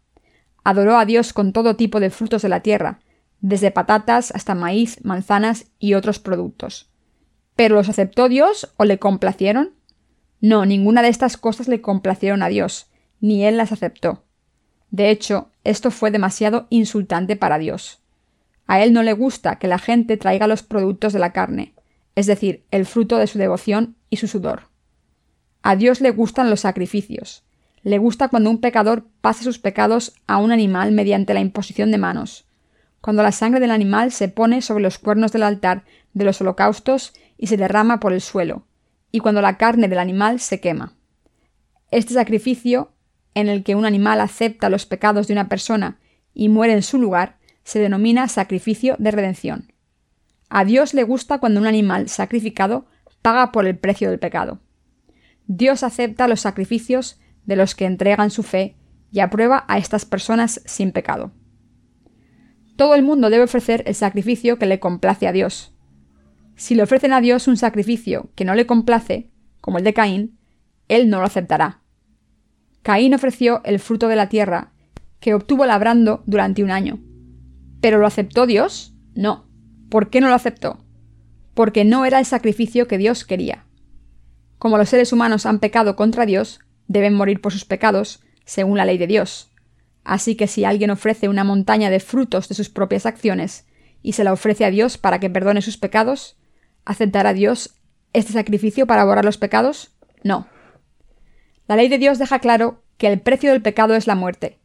Adoró 0.63 0.97
a 0.97 1.05
Dios 1.05 1.33
con 1.33 1.51
todo 1.51 1.75
tipo 1.75 1.99
de 1.99 2.09
frutos 2.09 2.41
de 2.41 2.49
la 2.49 2.61
tierra, 2.61 2.99
desde 3.41 3.71
patatas 3.71 4.31
hasta 4.31 4.55
maíz, 4.55 5.03
manzanas 5.03 5.65
y 5.79 5.95
otros 5.95 6.19
productos. 6.19 6.89
¿Pero 7.55 7.75
los 7.75 7.89
aceptó 7.89 8.29
Dios 8.29 8.73
o 8.77 8.85
le 8.85 8.99
complacieron? 8.99 9.71
No, 10.39 10.65
ninguna 10.65 11.01
de 11.01 11.09
estas 11.09 11.35
cosas 11.35 11.67
le 11.67 11.81
complacieron 11.81 12.43
a 12.43 12.47
Dios, 12.47 12.87
ni 13.19 13.45
él 13.45 13.57
las 13.57 13.71
aceptó. 13.71 14.23
De 14.91 15.09
hecho, 15.09 15.49
esto 15.63 15.89
fue 15.89 16.11
demasiado 16.11 16.67
insultante 16.69 17.35
para 17.35 17.57
Dios. 17.57 18.01
A 18.67 18.83
él 18.83 18.93
no 18.93 19.01
le 19.01 19.13
gusta 19.13 19.57
que 19.57 19.67
la 19.67 19.79
gente 19.79 20.17
traiga 20.17 20.47
los 20.47 20.61
productos 20.61 21.13
de 21.13 21.19
la 21.19 21.31
carne, 21.31 21.73
es 22.15 22.25
decir, 22.25 22.65
el 22.71 22.85
fruto 22.85 23.17
de 23.17 23.27
su 23.27 23.39
devoción 23.39 23.95
y 24.09 24.17
su 24.17 24.27
sudor. 24.27 24.63
A 25.63 25.75
Dios 25.75 26.01
le 26.01 26.11
gustan 26.11 26.49
los 26.49 26.61
sacrificios. 26.61 27.43
Le 27.83 27.97
gusta 27.97 28.27
cuando 28.27 28.49
un 28.49 28.59
pecador 28.59 29.07
pasa 29.21 29.43
sus 29.43 29.59
pecados 29.59 30.13
a 30.27 30.37
un 30.37 30.51
animal 30.51 30.91
mediante 30.91 31.33
la 31.33 31.39
imposición 31.39 31.91
de 31.91 31.97
manos, 31.97 32.45
cuando 33.01 33.23
la 33.23 33.31
sangre 33.31 33.59
del 33.59 33.71
animal 33.71 34.11
se 34.11 34.27
pone 34.27 34.61
sobre 34.61 34.83
los 34.83 34.97
cuernos 34.97 35.31
del 35.31 35.43
altar 35.43 35.83
de 36.13 36.25
los 36.25 36.41
holocaustos 36.41 37.13
y 37.37 37.47
se 37.47 37.57
derrama 37.57 37.99
por 37.99 38.11
el 38.11 38.21
suelo, 38.21 38.65
y 39.11 39.19
cuando 39.19 39.41
la 39.41 39.57
carne 39.57 39.87
del 39.87 39.99
animal 39.99 40.39
se 40.39 40.59
quema. 40.59 40.93
Este 41.91 42.13
sacrificio 42.13 42.91
en 43.33 43.47
el 43.47 43.63
que 43.63 43.75
un 43.75 43.85
animal 43.85 44.19
acepta 44.19 44.69
los 44.69 44.85
pecados 44.85 45.27
de 45.27 45.33
una 45.33 45.47
persona 45.47 45.99
y 46.33 46.49
muere 46.49 46.73
en 46.73 46.83
su 46.83 46.97
lugar, 46.97 47.37
se 47.67 47.79
denomina 47.79 48.29
sacrificio 48.29 48.95
de 48.97 49.11
redención. 49.11 49.73
A 50.47 50.63
Dios 50.63 50.93
le 50.93 51.03
gusta 51.03 51.39
cuando 51.39 51.59
un 51.59 51.67
animal 51.67 52.07
sacrificado 52.07 52.85
paga 53.21 53.51
por 53.51 53.67
el 53.67 53.77
precio 53.77 54.09
del 54.09 54.19
pecado. 54.19 54.61
Dios 55.47 55.83
acepta 55.83 56.29
los 56.29 56.39
sacrificios 56.39 57.19
de 57.43 57.57
los 57.57 57.75
que 57.75 57.83
entregan 57.83 58.31
su 58.31 58.43
fe 58.43 58.77
y 59.11 59.19
aprueba 59.19 59.65
a 59.67 59.77
estas 59.77 60.05
personas 60.05 60.61
sin 60.65 60.93
pecado. 60.93 61.33
Todo 62.77 62.95
el 62.95 63.03
mundo 63.03 63.29
debe 63.29 63.43
ofrecer 63.43 63.83
el 63.85 63.95
sacrificio 63.95 64.57
que 64.57 64.65
le 64.65 64.79
complace 64.79 65.27
a 65.27 65.33
Dios. 65.33 65.75
Si 66.55 66.73
le 66.73 66.83
ofrecen 66.83 67.11
a 67.11 67.19
Dios 67.19 67.49
un 67.49 67.57
sacrificio 67.57 68.29
que 68.35 68.45
no 68.45 68.55
le 68.55 68.65
complace, 68.65 69.29
como 69.59 69.79
el 69.79 69.83
de 69.83 69.93
Caín, 69.93 70.39
Él 70.87 71.09
no 71.09 71.19
lo 71.19 71.25
aceptará. 71.25 71.81
Caín 72.81 73.13
ofreció 73.13 73.61
el 73.65 73.79
fruto 73.79 74.07
de 74.07 74.15
la 74.15 74.29
tierra, 74.29 74.71
que 75.19 75.33
obtuvo 75.33 75.65
labrando 75.65 76.23
durante 76.27 76.63
un 76.63 76.71
año. 76.71 76.99
¿Pero 77.81 77.99
lo 77.99 78.07
aceptó 78.07 78.45
Dios? 78.45 78.95
No. 79.15 79.47
¿Por 79.89 80.09
qué 80.09 80.21
no 80.21 80.29
lo 80.29 80.35
aceptó? 80.35 80.83
Porque 81.53 81.85
no 81.85 82.05
era 82.05 82.19
el 82.19 82.25
sacrificio 82.25 82.87
que 82.87 82.97
Dios 82.97 83.25
quería. 83.25 83.65
Como 84.57 84.77
los 84.77 84.89
seres 84.89 85.13
humanos 85.13 85.45
han 85.45 85.59
pecado 85.59 85.95
contra 85.95 86.25
Dios, 86.25 86.59
deben 86.87 87.13
morir 87.13 87.41
por 87.41 87.53
sus 87.53 87.65
pecados, 87.65 88.23
según 88.45 88.77
la 88.77 88.85
ley 88.85 88.97
de 88.97 89.07
Dios. 89.07 89.51
Así 90.03 90.35
que 90.35 90.47
si 90.47 90.63
alguien 90.63 90.89
ofrece 90.89 91.29
una 91.29 91.43
montaña 91.43 91.89
de 91.89 91.99
frutos 91.99 92.47
de 92.47 92.55
sus 92.55 92.69
propias 92.69 93.05
acciones 93.05 93.67
y 94.01 94.13
se 94.13 94.23
la 94.23 94.33
ofrece 94.33 94.65
a 94.65 94.71
Dios 94.71 94.97
para 94.97 95.19
que 95.19 95.29
perdone 95.29 95.61
sus 95.61 95.77
pecados, 95.77 96.37
¿aceptará 96.85 97.33
Dios 97.33 97.75
este 98.13 98.33
sacrificio 98.33 98.87
para 98.87 99.03
borrar 99.03 99.25
los 99.25 99.37
pecados? 99.37 99.95
No. 100.23 100.47
La 101.67 101.75
ley 101.75 101.89
de 101.89 101.97
Dios 101.97 102.17
deja 102.19 102.39
claro 102.39 102.83
que 102.97 103.07
el 103.07 103.19
precio 103.19 103.51
del 103.51 103.61
pecado 103.61 103.95
es 103.95 104.07
la 104.07 104.15
muerte. 104.15 104.59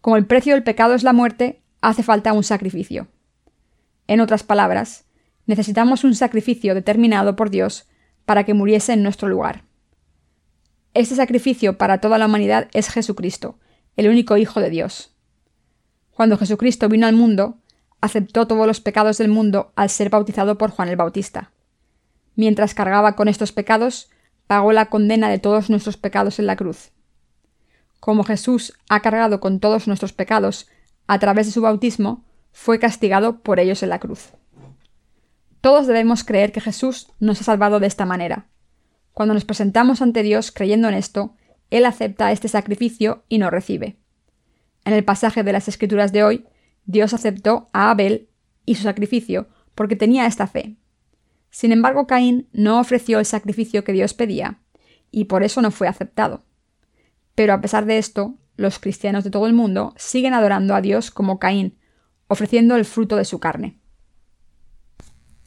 Como 0.00 0.16
el 0.16 0.26
precio 0.26 0.54
del 0.54 0.64
pecado 0.64 0.94
es 0.94 1.02
la 1.02 1.12
muerte, 1.12 1.62
hace 1.88 2.02
falta 2.02 2.32
un 2.32 2.44
sacrificio. 2.44 3.08
En 4.06 4.20
otras 4.20 4.42
palabras, 4.42 5.04
necesitamos 5.46 6.04
un 6.04 6.14
sacrificio 6.14 6.74
determinado 6.74 7.36
por 7.36 7.50
Dios 7.50 7.86
para 8.24 8.44
que 8.44 8.54
muriese 8.54 8.94
en 8.94 9.02
nuestro 9.02 9.28
lugar. 9.28 9.64
Este 10.94 11.14
sacrificio 11.14 11.76
para 11.76 11.98
toda 11.98 12.16
la 12.16 12.26
humanidad 12.26 12.68
es 12.72 12.88
Jesucristo, 12.88 13.58
el 13.96 14.08
único 14.08 14.36
Hijo 14.38 14.60
de 14.60 14.70
Dios. 14.70 15.14
Cuando 16.10 16.38
Jesucristo 16.38 16.88
vino 16.88 17.06
al 17.06 17.14
mundo, 17.14 17.58
aceptó 18.00 18.46
todos 18.46 18.66
los 18.66 18.80
pecados 18.80 19.18
del 19.18 19.28
mundo 19.28 19.72
al 19.76 19.90
ser 19.90 20.08
bautizado 20.08 20.56
por 20.56 20.70
Juan 20.70 20.88
el 20.88 20.96
Bautista. 20.96 21.50
Mientras 22.34 22.74
cargaba 22.74 23.14
con 23.14 23.28
estos 23.28 23.52
pecados, 23.52 24.10
pagó 24.46 24.72
la 24.72 24.86
condena 24.86 25.28
de 25.28 25.38
todos 25.38 25.68
nuestros 25.68 25.96
pecados 25.98 26.38
en 26.38 26.46
la 26.46 26.56
cruz. 26.56 26.92
Como 28.00 28.24
Jesús 28.24 28.72
ha 28.88 29.00
cargado 29.00 29.40
con 29.40 29.60
todos 29.60 29.86
nuestros 29.86 30.12
pecados 30.12 30.66
a 31.06 31.18
través 31.18 31.46
de 31.46 31.52
su 31.52 31.60
bautismo, 31.60 32.24
fue 32.52 32.78
castigado 32.78 33.40
por 33.40 33.60
ellos 33.60 33.82
en 33.82 33.88
la 33.88 33.98
cruz. 33.98 34.32
Todos 35.60 35.86
debemos 35.86 36.24
creer 36.24 36.52
que 36.52 36.60
Jesús 36.60 37.08
nos 37.20 37.40
ha 37.40 37.44
salvado 37.44 37.80
de 37.80 37.86
esta 37.86 38.04
manera. 38.06 38.48
Cuando 39.12 39.34
nos 39.34 39.44
presentamos 39.44 40.02
ante 40.02 40.22
Dios 40.22 40.52
creyendo 40.52 40.88
en 40.88 40.94
esto, 40.94 41.34
Él 41.70 41.86
acepta 41.86 42.32
este 42.32 42.48
sacrificio 42.48 43.24
y 43.28 43.38
nos 43.38 43.50
recibe. 43.50 43.96
En 44.84 44.92
el 44.92 45.04
pasaje 45.04 45.42
de 45.42 45.52
las 45.52 45.68
Escrituras 45.68 46.12
de 46.12 46.24
hoy, 46.24 46.46
Dios 46.84 47.14
aceptó 47.14 47.68
a 47.72 47.90
Abel 47.90 48.28
y 48.66 48.74
su 48.74 48.82
sacrificio 48.82 49.48
porque 49.74 49.96
tenía 49.96 50.26
esta 50.26 50.46
fe. 50.46 50.76
Sin 51.50 51.72
embargo, 51.72 52.06
Caín 52.06 52.48
no 52.52 52.80
ofreció 52.80 53.18
el 53.18 53.26
sacrificio 53.26 53.84
que 53.84 53.92
Dios 53.92 54.12
pedía, 54.12 54.60
y 55.10 55.24
por 55.26 55.44
eso 55.44 55.62
no 55.62 55.70
fue 55.70 55.88
aceptado. 55.88 56.44
Pero 57.34 57.52
a 57.52 57.60
pesar 57.60 57.86
de 57.86 57.98
esto, 57.98 58.34
los 58.56 58.78
cristianos 58.78 59.24
de 59.24 59.30
todo 59.30 59.46
el 59.46 59.52
mundo 59.52 59.94
siguen 59.96 60.34
adorando 60.34 60.74
a 60.74 60.80
Dios 60.80 61.10
como 61.10 61.38
Caín, 61.38 61.78
ofreciendo 62.28 62.76
el 62.76 62.84
fruto 62.84 63.16
de 63.16 63.24
su 63.24 63.40
carne. 63.40 63.78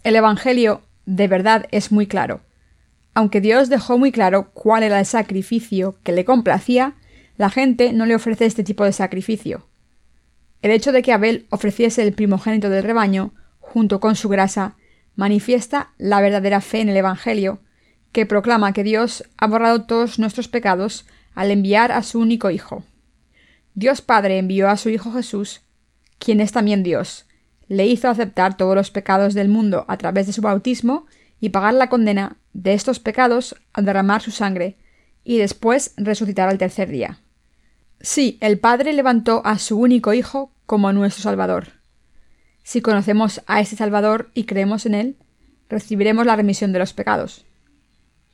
El 0.04 0.16
Evangelio 0.16 0.82
de 1.06 1.28
verdad 1.28 1.66
es 1.72 1.92
muy 1.92 2.08
claro. 2.08 2.42
Aunque 3.14 3.42
Dios 3.42 3.70
dejó 3.70 3.98
muy 3.98 4.12
claro 4.12 4.52
cuál 4.54 4.84
era 4.84 5.00
el 5.00 5.06
sacrificio 5.06 5.98
que 6.04 6.12
le 6.12 6.26
complacía, 6.26 6.96
la 7.38 7.50
gente 7.50 7.94
no 7.94 8.06
le 8.06 8.16
ofrece 8.16 8.46
este 8.46 8.64
tipo 8.64 8.84
de 8.84 8.92
sacrificio. 8.92 9.68
El 10.62 10.72
hecho 10.72 10.92
de 10.92 11.02
que 11.02 11.14
Abel 11.14 11.48
ofreciese 11.50 12.04
el 12.04 12.14
primogénito 12.14 12.70
del 12.70 12.84
rebaño, 12.84 13.34
junto 13.60 14.00
con 14.00 14.16
su 14.16 14.30
grasa, 14.30 14.76
manifiesta 15.16 15.94
la 15.98 16.22
verdadera 16.22 16.62
fe 16.62 16.82
en 16.82 16.90
el 16.90 16.98
Evangelio, 16.98 17.62
que 18.12 18.26
proclama 18.26 18.74
que 18.74 18.84
Dios 18.84 19.24
ha 19.38 19.48
borrado 19.48 19.86
todos 19.86 20.20
nuestros 20.20 20.48
pecados 20.48 21.06
al 21.36 21.52
enviar 21.52 21.92
a 21.92 22.04
su 22.04 22.20
único 22.20 22.50
Hijo. 22.50 22.84
Dios 23.78 24.02
Padre 24.02 24.40
envió 24.40 24.70
a 24.70 24.76
su 24.76 24.90
Hijo 24.90 25.12
Jesús, 25.12 25.62
quien 26.18 26.42
es 26.42 26.52
también 26.52 26.82
Dios, 26.82 27.28
le 27.68 27.86
hizo 27.86 28.10
aceptar 28.10 28.58
todos 28.58 28.74
los 28.74 28.90
pecados 28.90 29.36
del 29.36 29.50
mundo 29.50 29.86
a 29.88 29.98
través 29.98 30.26
de 30.26 30.34
su 30.34 30.42
bautismo 30.42 31.06
y 31.40 31.50
pagar 31.50 31.76
la 31.76 31.88
condena 31.88 32.38
de 32.54 32.74
estos 32.74 33.00
pecados 33.00 33.56
al 33.74 33.86
derramar 33.86 34.24
su 34.24 34.32
sangre, 34.32 34.78
y 35.24 35.38
después 35.38 35.94
resucitar 35.96 36.50
al 36.50 36.58
tercer 36.58 36.90
día. 36.90 37.20
Sí, 38.02 38.40
el 38.42 38.58
Padre 38.58 38.94
levantó 38.94 39.44
a 39.46 39.60
su 39.60 39.78
único 39.78 40.12
Hijo 40.12 40.52
como 40.66 40.92
nuestro 40.92 41.22
Salvador. 41.22 41.68
Si 42.64 42.82
conocemos 42.82 43.44
a 43.46 43.62
ese 43.62 43.76
Salvador 43.76 44.32
y 44.34 44.46
creemos 44.46 44.88
en 44.88 44.96
Él, 44.96 45.18
recibiremos 45.70 46.26
la 46.26 46.36
remisión 46.36 46.74
de 46.74 46.80
los 46.80 46.94
pecados. 46.94 47.46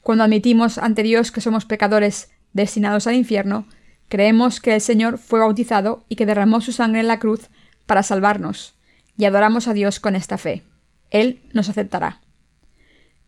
Cuando 0.03 0.23
admitimos 0.23 0.77
ante 0.77 1.03
Dios 1.03 1.34
que 1.34 1.41
somos 1.41 1.65
pecadores 1.65 2.32
destinados 2.53 3.08
al 3.08 3.15
infierno, 3.15 3.67
creemos 4.13 4.60
que 4.60 4.76
el 4.76 4.82
Señor 4.82 5.17
fue 5.17 5.39
bautizado 5.39 6.06
y 6.08 6.17
que 6.17 6.28
derramó 6.28 6.62
su 6.62 6.71
sangre 6.71 6.99
en 6.99 7.08
la 7.08 7.17
cruz 7.17 7.49
para 7.88 8.04
salvarnos, 8.04 8.76
y 9.17 9.26
adoramos 9.26 9.67
a 9.67 9.73
Dios 9.73 9.99
con 9.99 10.15
esta 10.15 10.38
fe. 10.38 10.62
Él 11.10 11.41
nos 11.52 11.67
aceptará. 11.67 12.21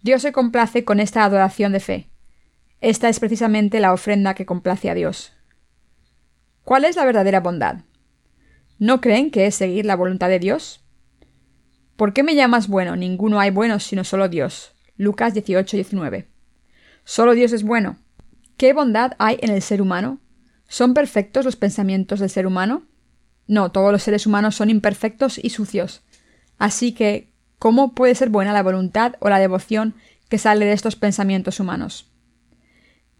Dios 0.04 0.22
se 0.22 0.32
complace 0.32 0.86
con 0.86 1.00
esta 1.00 1.24
adoración 1.24 1.72
de 1.72 1.80
fe. 1.80 2.08
Esta 2.82 3.10
es 3.10 3.20
precisamente 3.20 3.80
la 3.80 3.94
ofrenda 3.94 4.36
que 4.36 4.46
complace 4.46 4.92
a 4.92 4.94
Dios. 4.94 5.34
¿Cuál 6.64 6.86
es 6.86 6.98
la 6.98 7.06
verdadera 7.06 7.40
bondad? 7.40 7.78
¿No 8.78 9.02
creen 9.02 9.32
que 9.32 9.48
es 9.48 9.56
seguir 9.56 9.88
la 9.88 9.96
voluntad 9.96 10.30
de 10.30 10.38
Dios? 10.38 10.86
¿Por 11.96 12.14
qué 12.14 12.22
me 12.22 12.36
llamas 12.36 12.68
bueno? 12.68 12.96
Ninguno 12.96 13.40
hay 13.40 13.50
bueno 13.50 13.80
sino 13.80 14.04
solo 14.04 14.30
Dios. 14.30 14.76
Lucas 14.98 15.34
18, 15.34 15.78
19. 15.78 16.28
Solo 17.06 17.34
Dios 17.34 17.54
es 17.54 17.64
bueno. 17.64 17.98
¿Qué 18.56 18.74
bondad 18.74 19.14
hay 19.18 19.40
en 19.42 19.50
el 19.50 19.64
ser 19.64 19.82
humano? 19.82 20.20
¿Son 20.76 20.94
perfectos 20.94 21.46
los 21.46 21.56
pensamientos 21.56 22.20
del 22.20 22.30
ser 22.30 22.46
humano? 22.46 22.84
No, 23.48 23.72
todos 23.72 23.94
los 23.94 24.04
seres 24.04 24.28
humanos 24.28 24.58
son 24.58 24.70
imperfectos 24.70 25.40
y 25.42 25.52
sucios. 25.52 26.02
Así 26.58 26.92
que, 26.92 27.32
¿cómo 27.60 27.96
puede 27.96 28.14
ser 28.14 28.28
buena 28.28 28.52
la 28.52 28.62
voluntad 28.62 29.14
o 29.22 29.30
la 29.30 29.40
devoción 29.40 29.96
que 30.28 30.38
sale 30.38 30.66
de 30.66 30.74
estos 30.74 30.98
pensamientos 30.98 31.62
humanos? 31.62 32.12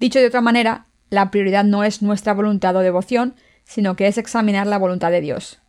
Dicho 0.02 0.20
de 0.20 0.28
otra 0.28 0.42
manera, 0.42 0.88
la 1.10 1.32
prioridad 1.32 1.64
no 1.64 1.86
es 1.86 2.02
nuestra 2.02 2.34
voluntad 2.34 2.76
o 2.76 2.80
devoción, 2.80 3.36
sino 3.64 3.96
que 3.96 4.08
es 4.08 4.18
examinar 4.18 4.68
la 4.68 4.78
voluntad 4.78 5.12
de 5.12 5.22
Dios. 5.22 5.60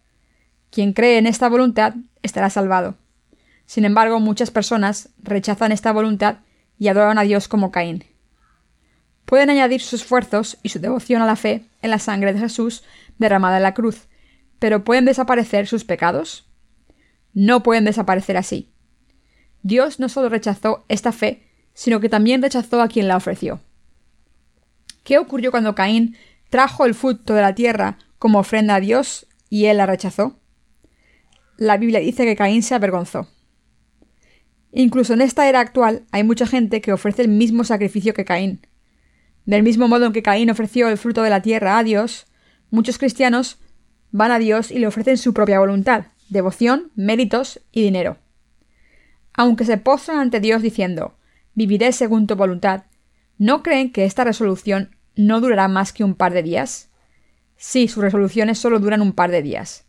Quien 0.73 0.93
cree 0.93 1.19
en 1.19 1.29
esta 1.29 1.49
voluntad 1.49 1.95
estará 2.25 2.51
salvado. 2.51 2.97
Sin 3.65 3.85
embargo, 3.85 4.19
muchas 4.19 4.51
personas 4.51 5.11
rechazan 5.23 5.71
esta 5.71 5.93
voluntad 5.93 6.39
y 6.81 6.89
adoran 6.89 7.19
a 7.19 7.23
Dios 7.23 7.47
como 7.47 7.71
Caín. 7.71 8.03
Pueden 9.27 9.51
añadir 9.51 9.83
sus 9.83 10.01
esfuerzos 10.01 10.57
y 10.63 10.71
su 10.71 10.79
devoción 10.79 11.21
a 11.21 11.27
la 11.27 11.37
fe 11.37 11.67
en 11.83 11.91
la 11.91 11.99
sangre 11.99 12.33
de 12.33 12.39
Jesús 12.39 12.85
derramada 13.19 13.59
en 13.59 13.65
la 13.65 13.75
cruz, 13.75 14.09
pero 14.59 14.85
¿pueden 14.85 15.05
desaparecer 15.05 15.67
sus 15.67 15.85
pecados? 15.85 16.49
No 17.35 17.63
pueden 17.63 17.85
desaparecer 17.85 18.37
así. 18.37 18.73
Dios 19.63 19.99
no 19.99 20.09
solo 20.09 20.29
rechazó 20.29 20.85
esta 20.89 21.13
fe, 21.13 21.43
sino 21.75 22.01
que 22.01 22.09
también 22.09 22.41
rechazó 22.41 22.81
a 22.81 22.89
quien 22.89 23.09
la 23.09 23.17
ofreció. 23.17 23.61
¿Qué 25.03 25.19
ocurrió 25.19 25.51
cuando 25.51 25.75
Caín 25.75 26.17
trajo 26.49 26.87
el 26.87 26.95
fruto 26.95 27.35
de 27.35 27.43
la 27.43 27.55
tierra 27.55 27.99
como 28.19 28.39
ofrenda 28.39 28.77
a 28.77 28.81
Dios 28.81 29.27
y 29.51 29.67
él 29.67 29.79
la 29.79 29.87
rechazó? 29.87 30.39
La 31.59 31.77
Biblia 31.79 32.01
dice 32.01 32.25
que 32.25 32.37
Caín 32.37 32.63
se 32.63 32.75
avergonzó. 32.75 33.29
Incluso 34.73 35.15
en 35.15 35.21
esta 35.21 35.49
era 35.49 35.61
actual 35.61 36.05
hay 36.13 36.23
mucha 36.23 36.47
gente 36.47 36.81
que 36.81 36.93
ofrece 36.93 37.23
el 37.23 37.29
mismo 37.29 37.65
sacrificio 37.65 38.15
que 38.15 38.25
Caín. 38.25 38.67
Del 39.47 39.63
mismo 39.63 39.87
modo 39.87 40.07
en 40.07 40.13
que 40.13 40.23
Caín 40.23 40.51
ofreció 40.51 40.89
el 40.89 40.99
fruto 40.99 41.23
de 41.23 41.31
la 41.31 41.41
tierra 41.41 41.79
a 41.79 41.85
Dios, 41.85 42.27
muchos 42.71 42.99
cristianos 42.99 43.59
van 44.11 44.33
a 44.33 44.39
Dios 44.39 44.73
y 44.73 44.79
le 44.81 44.89
ofrecen 44.89 45.17
su 45.19 45.33
propia 45.33 45.61
voluntad, 45.61 46.07
devoción, 46.29 46.91
méritos 46.97 47.61
y 47.71 47.83
dinero. 47.83 48.19
Aunque 49.35 49.65
se 49.65 49.79
postran 49.79 50.19
ante 50.19 50.41
Dios 50.41 50.63
diciendo, 50.63 51.17
viviré 51.55 51.93
según 51.93 52.27
tu 52.27 52.35
voluntad, 52.35 52.85
¿no 53.39 53.63
creen 53.63 53.93
que 53.93 54.05
esta 54.05 54.25
resolución 54.25 54.97
no 55.15 55.41
durará 55.41 55.69
más 55.69 55.93
que 55.93 56.03
un 56.03 56.15
par 56.15 56.33
de 56.33 56.43
días? 56.43 56.91
Sí, 57.57 57.87
sus 57.87 58.03
resoluciones 58.03 58.59
solo 58.59 58.81
duran 58.81 59.01
un 59.01 59.13
par 59.13 59.31
de 59.31 59.43
días. 59.43 59.87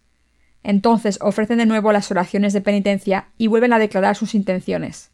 Entonces 0.63 1.17
ofrecen 1.22 1.58
de 1.58 1.65
nuevo 1.65 1.91
las 1.91 2.12
oraciones 2.12 2.54
de 2.54 2.62
penitencia 2.62 3.30
y 3.38 3.48
vuelven 3.48 3.74
a 3.74 3.80
declarar 3.80 4.15
sus 4.15 4.36
intenciones. 4.36 5.12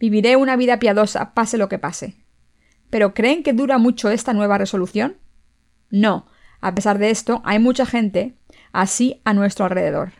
Viviré 0.00 0.36
una 0.36 0.56
vida 0.56 0.78
piadosa, 0.78 1.34
pase 1.34 1.58
lo 1.58 1.68
que 1.68 1.78
pase. 1.78 2.14
¿Pero 2.90 3.14
creen 3.14 3.42
que 3.42 3.52
dura 3.52 3.78
mucho 3.78 4.10
esta 4.10 4.32
nueva 4.32 4.58
resolución? 4.58 5.16
No. 5.90 6.26
A 6.60 6.74
pesar 6.74 6.98
de 6.98 7.10
esto, 7.10 7.40
hay 7.44 7.58
mucha 7.58 7.86
gente 7.86 8.36
así 8.72 9.20
a 9.24 9.34
nuestro 9.34 9.64
alrededor. 9.64 10.12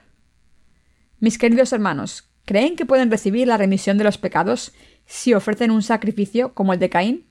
Mis 1.19 1.39
queridos 1.39 1.73
hermanos, 1.73 2.31
¿creen 2.45 2.77
que 2.77 2.87
pueden 2.87 3.11
recibir 3.11 3.49
la 3.49 3.57
remisión 3.57 3.99
de 3.99 4.05
los 4.05 4.19
pecados 4.19 4.73
si 5.05 5.35
ofrecen 5.35 5.71
un 5.71 5.83
sacrificio 5.83 6.55
como 6.55 6.73
el 6.73 6.79
de 6.79 6.91
Caín? 6.91 7.27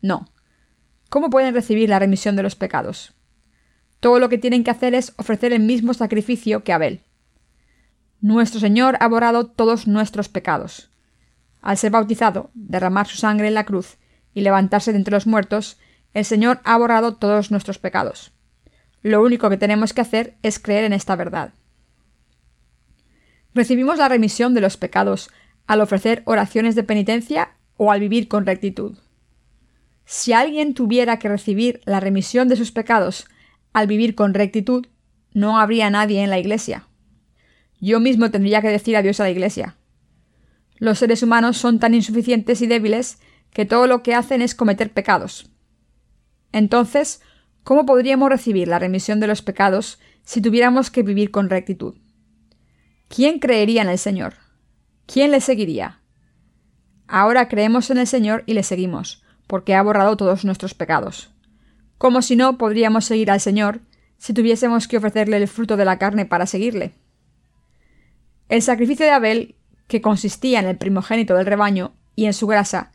No. 0.00 0.28
¿Cómo 1.08 1.30
pueden 1.30 1.54
recibir 1.54 1.88
la 1.88 1.98
remisión 1.98 2.36
de 2.36 2.42
los 2.42 2.54
pecados? 2.54 3.14
Todo 4.00 4.18
lo 4.18 4.28
que 4.28 4.38
tienen 4.38 4.64
que 4.64 4.70
hacer 4.70 4.94
es 4.94 5.14
ofrecer 5.16 5.52
el 5.52 5.62
mismo 5.62 5.94
sacrificio 5.94 6.62
que 6.62 6.72
Abel. 6.72 7.00
Nuestro 8.20 8.60
Señor 8.60 8.96
ha 9.00 9.08
borrado 9.08 9.46
todos 9.46 9.86
nuestros 9.86 10.28
pecados. 10.28 10.90
Al 11.60 11.78
ser 11.78 11.90
bautizado, 11.90 12.50
derramar 12.54 13.06
su 13.06 13.16
sangre 13.16 13.48
en 13.48 13.54
la 13.54 13.64
cruz 13.64 13.96
y 14.34 14.42
levantarse 14.42 14.92
de 14.92 14.98
entre 14.98 15.12
los 15.12 15.26
muertos, 15.26 15.78
el 16.12 16.24
Señor 16.24 16.60
ha 16.64 16.76
borrado 16.76 17.16
todos 17.16 17.50
nuestros 17.50 17.78
pecados. 17.78 18.32
Lo 19.02 19.22
único 19.22 19.48
que 19.50 19.56
tenemos 19.56 19.92
que 19.92 20.00
hacer 20.00 20.36
es 20.42 20.58
creer 20.58 20.84
en 20.84 20.92
esta 20.92 21.16
verdad. 21.16 21.54
Recibimos 23.54 23.98
la 23.98 24.08
remisión 24.08 24.54
de 24.54 24.60
los 24.60 24.76
pecados 24.76 25.30
al 25.66 25.80
ofrecer 25.80 26.22
oraciones 26.26 26.74
de 26.74 26.82
penitencia 26.82 27.56
o 27.76 27.92
al 27.92 28.00
vivir 28.00 28.28
con 28.28 28.46
rectitud. 28.46 28.98
Si 30.04 30.32
alguien 30.32 30.74
tuviera 30.74 31.18
que 31.18 31.28
recibir 31.28 31.80
la 31.84 32.00
remisión 32.00 32.48
de 32.48 32.56
sus 32.56 32.72
pecados 32.72 33.26
al 33.72 33.86
vivir 33.86 34.14
con 34.14 34.34
rectitud, 34.34 34.86
no 35.32 35.58
habría 35.58 35.90
nadie 35.90 36.22
en 36.22 36.30
la 36.30 36.38
Iglesia. 36.38 36.86
Yo 37.80 38.00
mismo 38.00 38.30
tendría 38.30 38.62
que 38.62 38.68
decir 38.68 38.96
adiós 38.96 39.20
a 39.20 39.24
la 39.24 39.30
Iglesia. 39.30 39.76
Los 40.76 40.98
seres 40.98 41.22
humanos 41.22 41.56
son 41.56 41.78
tan 41.78 41.94
insuficientes 41.94 42.60
y 42.62 42.66
débiles 42.66 43.18
que 43.54 43.64
todo 43.64 43.86
lo 43.86 44.02
que 44.02 44.14
hacen 44.14 44.42
es 44.42 44.54
cometer 44.54 44.92
pecados. 44.92 45.50
Entonces, 46.52 47.22
¿cómo 47.62 47.86
podríamos 47.86 48.28
recibir 48.28 48.68
la 48.68 48.78
remisión 48.78 49.18
de 49.18 49.28
los 49.28 49.40
pecados 49.40 49.98
si 50.24 50.42
tuviéramos 50.42 50.90
que 50.90 51.02
vivir 51.02 51.30
con 51.30 51.48
rectitud? 51.48 51.94
¿quién 53.14 53.38
creería 53.38 53.82
en 53.82 53.88
el 53.88 53.98
Señor? 53.98 54.34
¿Quién 55.06 55.30
le 55.30 55.40
seguiría? 55.40 56.00
Ahora 57.06 57.48
creemos 57.48 57.90
en 57.90 57.98
el 57.98 58.08
Señor 58.08 58.42
y 58.46 58.54
le 58.54 58.64
seguimos, 58.64 59.22
porque 59.46 59.74
ha 59.74 59.82
borrado 59.82 60.16
todos 60.16 60.44
nuestros 60.44 60.74
pecados. 60.74 61.30
Como 61.96 62.22
si 62.22 62.34
no 62.34 62.58
podríamos 62.58 63.04
seguir 63.04 63.30
al 63.30 63.40
Señor 63.40 63.80
si 64.18 64.32
tuviésemos 64.32 64.88
que 64.88 64.96
ofrecerle 64.96 65.36
el 65.36 65.46
fruto 65.46 65.76
de 65.76 65.84
la 65.84 65.98
carne 65.98 66.26
para 66.26 66.46
seguirle. 66.46 66.94
El 68.48 68.62
sacrificio 68.62 69.06
de 69.06 69.12
Abel, 69.12 69.54
que 69.86 70.00
consistía 70.00 70.58
en 70.58 70.66
el 70.66 70.76
primogénito 70.76 71.36
del 71.36 71.46
rebaño 71.46 71.94
y 72.16 72.24
en 72.24 72.32
su 72.32 72.48
grasa, 72.48 72.90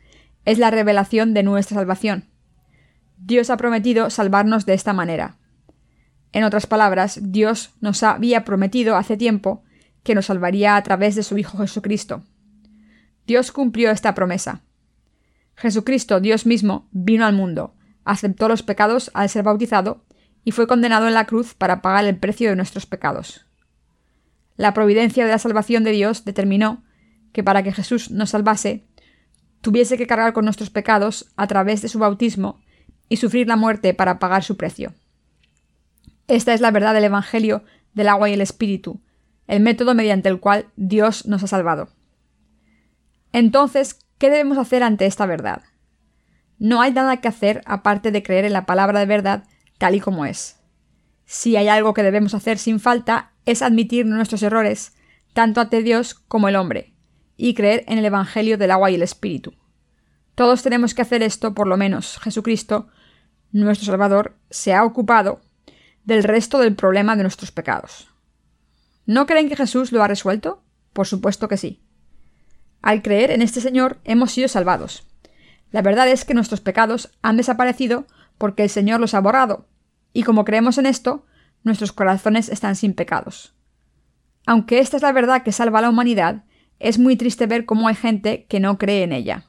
es 0.50 0.58
la 0.58 0.72
revelación 0.72 1.32
de 1.32 1.44
nuestra 1.44 1.76
salvación. 1.76 2.24
Dios 3.16 3.50
ha 3.50 3.56
prometido 3.56 4.10
salvarnos 4.10 4.66
de 4.66 4.74
esta 4.74 4.92
manera. 4.92 5.36
En 6.32 6.42
otras 6.42 6.66
palabras, 6.66 7.20
Dios 7.22 7.70
nos 7.80 8.02
había 8.02 8.44
prometido 8.44 8.96
hace 8.96 9.16
tiempo 9.16 9.62
que 10.02 10.16
nos 10.16 10.26
salvaría 10.26 10.74
a 10.74 10.82
través 10.82 11.14
de 11.14 11.22
su 11.22 11.38
Hijo 11.38 11.58
Jesucristo. 11.58 12.24
Dios 13.28 13.52
cumplió 13.52 13.92
esta 13.92 14.12
promesa. 14.14 14.62
Jesucristo, 15.54 16.18
Dios 16.18 16.46
mismo, 16.46 16.88
vino 16.90 17.26
al 17.26 17.34
mundo, 17.34 17.76
aceptó 18.04 18.48
los 18.48 18.64
pecados 18.64 19.12
al 19.14 19.28
ser 19.28 19.44
bautizado 19.44 20.04
y 20.42 20.50
fue 20.50 20.66
condenado 20.66 21.06
en 21.06 21.14
la 21.14 21.26
cruz 21.26 21.54
para 21.54 21.80
pagar 21.80 22.06
el 22.06 22.16
precio 22.16 22.50
de 22.50 22.56
nuestros 22.56 22.86
pecados. 22.86 23.46
La 24.56 24.74
providencia 24.74 25.24
de 25.24 25.30
la 25.30 25.38
salvación 25.38 25.84
de 25.84 25.92
Dios 25.92 26.24
determinó 26.24 26.82
que 27.32 27.44
para 27.44 27.62
que 27.62 27.72
Jesús 27.72 28.10
nos 28.10 28.30
salvase, 28.30 28.88
tuviese 29.60 29.98
que 29.98 30.06
cargar 30.06 30.32
con 30.32 30.44
nuestros 30.44 30.70
pecados 30.70 31.30
a 31.36 31.46
través 31.46 31.82
de 31.82 31.88
su 31.88 31.98
bautismo 31.98 32.60
y 33.08 33.16
sufrir 33.16 33.46
la 33.46 33.56
muerte 33.56 33.94
para 33.94 34.18
pagar 34.18 34.42
su 34.44 34.56
precio. 34.56 34.94
Esta 36.28 36.54
es 36.54 36.60
la 36.60 36.70
verdad 36.70 36.94
del 36.94 37.04
Evangelio 37.04 37.64
del 37.92 38.08
agua 38.08 38.30
y 38.30 38.34
el 38.34 38.40
Espíritu, 38.40 39.00
el 39.46 39.60
método 39.60 39.94
mediante 39.94 40.28
el 40.28 40.38
cual 40.38 40.66
Dios 40.76 41.26
nos 41.26 41.42
ha 41.42 41.48
salvado. 41.48 41.88
Entonces, 43.32 43.98
¿qué 44.18 44.30
debemos 44.30 44.58
hacer 44.58 44.82
ante 44.82 45.06
esta 45.06 45.26
verdad? 45.26 45.62
No 46.58 46.80
hay 46.80 46.92
nada 46.92 47.16
que 47.16 47.28
hacer 47.28 47.62
aparte 47.64 48.12
de 48.12 48.22
creer 48.22 48.44
en 48.44 48.52
la 48.52 48.66
palabra 48.66 49.00
de 49.00 49.06
verdad 49.06 49.44
tal 49.78 49.94
y 49.94 50.00
como 50.00 50.24
es. 50.24 50.60
Si 51.24 51.56
hay 51.56 51.68
algo 51.68 51.94
que 51.94 52.02
debemos 52.02 52.34
hacer 52.34 52.58
sin 52.58 52.80
falta 52.80 53.32
es 53.46 53.62
admitir 53.62 54.06
nuestros 54.06 54.42
errores, 54.42 54.94
tanto 55.32 55.60
ante 55.60 55.82
Dios 55.82 56.14
como 56.14 56.48
el 56.48 56.56
hombre, 56.56 56.92
y 57.40 57.54
creer 57.54 57.84
en 57.88 57.96
el 57.96 58.04
Evangelio 58.04 58.58
del 58.58 58.70
agua 58.70 58.90
y 58.90 58.96
el 58.96 59.02
Espíritu. 59.02 59.54
Todos 60.34 60.62
tenemos 60.62 60.94
que 60.94 61.02
hacer 61.02 61.22
esto, 61.22 61.54
por 61.54 61.66
lo 61.66 61.78
menos 61.78 62.18
Jesucristo, 62.18 62.88
nuestro 63.50 63.86
Salvador, 63.86 64.36
se 64.50 64.74
ha 64.74 64.84
ocupado 64.84 65.40
del 66.04 66.22
resto 66.22 66.58
del 66.58 66.74
problema 66.74 67.16
de 67.16 67.22
nuestros 67.22 67.50
pecados. 67.50 68.08
¿No 69.06 69.26
creen 69.26 69.48
que 69.48 69.56
Jesús 69.56 69.90
lo 69.90 70.02
ha 70.02 70.08
resuelto? 70.08 70.62
Por 70.92 71.06
supuesto 71.06 71.48
que 71.48 71.56
sí. 71.56 71.82
Al 72.82 73.00
creer 73.00 73.30
en 73.30 73.40
este 73.40 73.62
Señor 73.62 74.00
hemos 74.04 74.32
sido 74.32 74.48
salvados. 74.48 75.06
La 75.70 75.80
verdad 75.80 76.08
es 76.08 76.26
que 76.26 76.34
nuestros 76.34 76.60
pecados 76.60 77.10
han 77.22 77.38
desaparecido 77.38 78.06
porque 78.36 78.64
el 78.64 78.70
Señor 78.70 79.00
los 79.00 79.14
ha 79.14 79.20
borrado, 79.20 79.66
y 80.12 80.24
como 80.24 80.44
creemos 80.44 80.76
en 80.76 80.84
esto, 80.86 81.24
nuestros 81.62 81.92
corazones 81.92 82.50
están 82.50 82.76
sin 82.76 82.92
pecados. 82.92 83.54
Aunque 84.46 84.80
esta 84.80 84.96
es 84.96 85.02
la 85.02 85.12
verdad 85.12 85.42
que 85.42 85.52
salva 85.52 85.78
a 85.78 85.82
la 85.82 85.90
humanidad, 85.90 86.44
es 86.80 86.98
muy 86.98 87.16
triste 87.16 87.46
ver 87.46 87.66
cómo 87.66 87.86
hay 87.86 87.94
gente 87.94 88.46
que 88.48 88.58
no 88.58 88.78
cree 88.78 89.04
en 89.04 89.12
ella. 89.12 89.46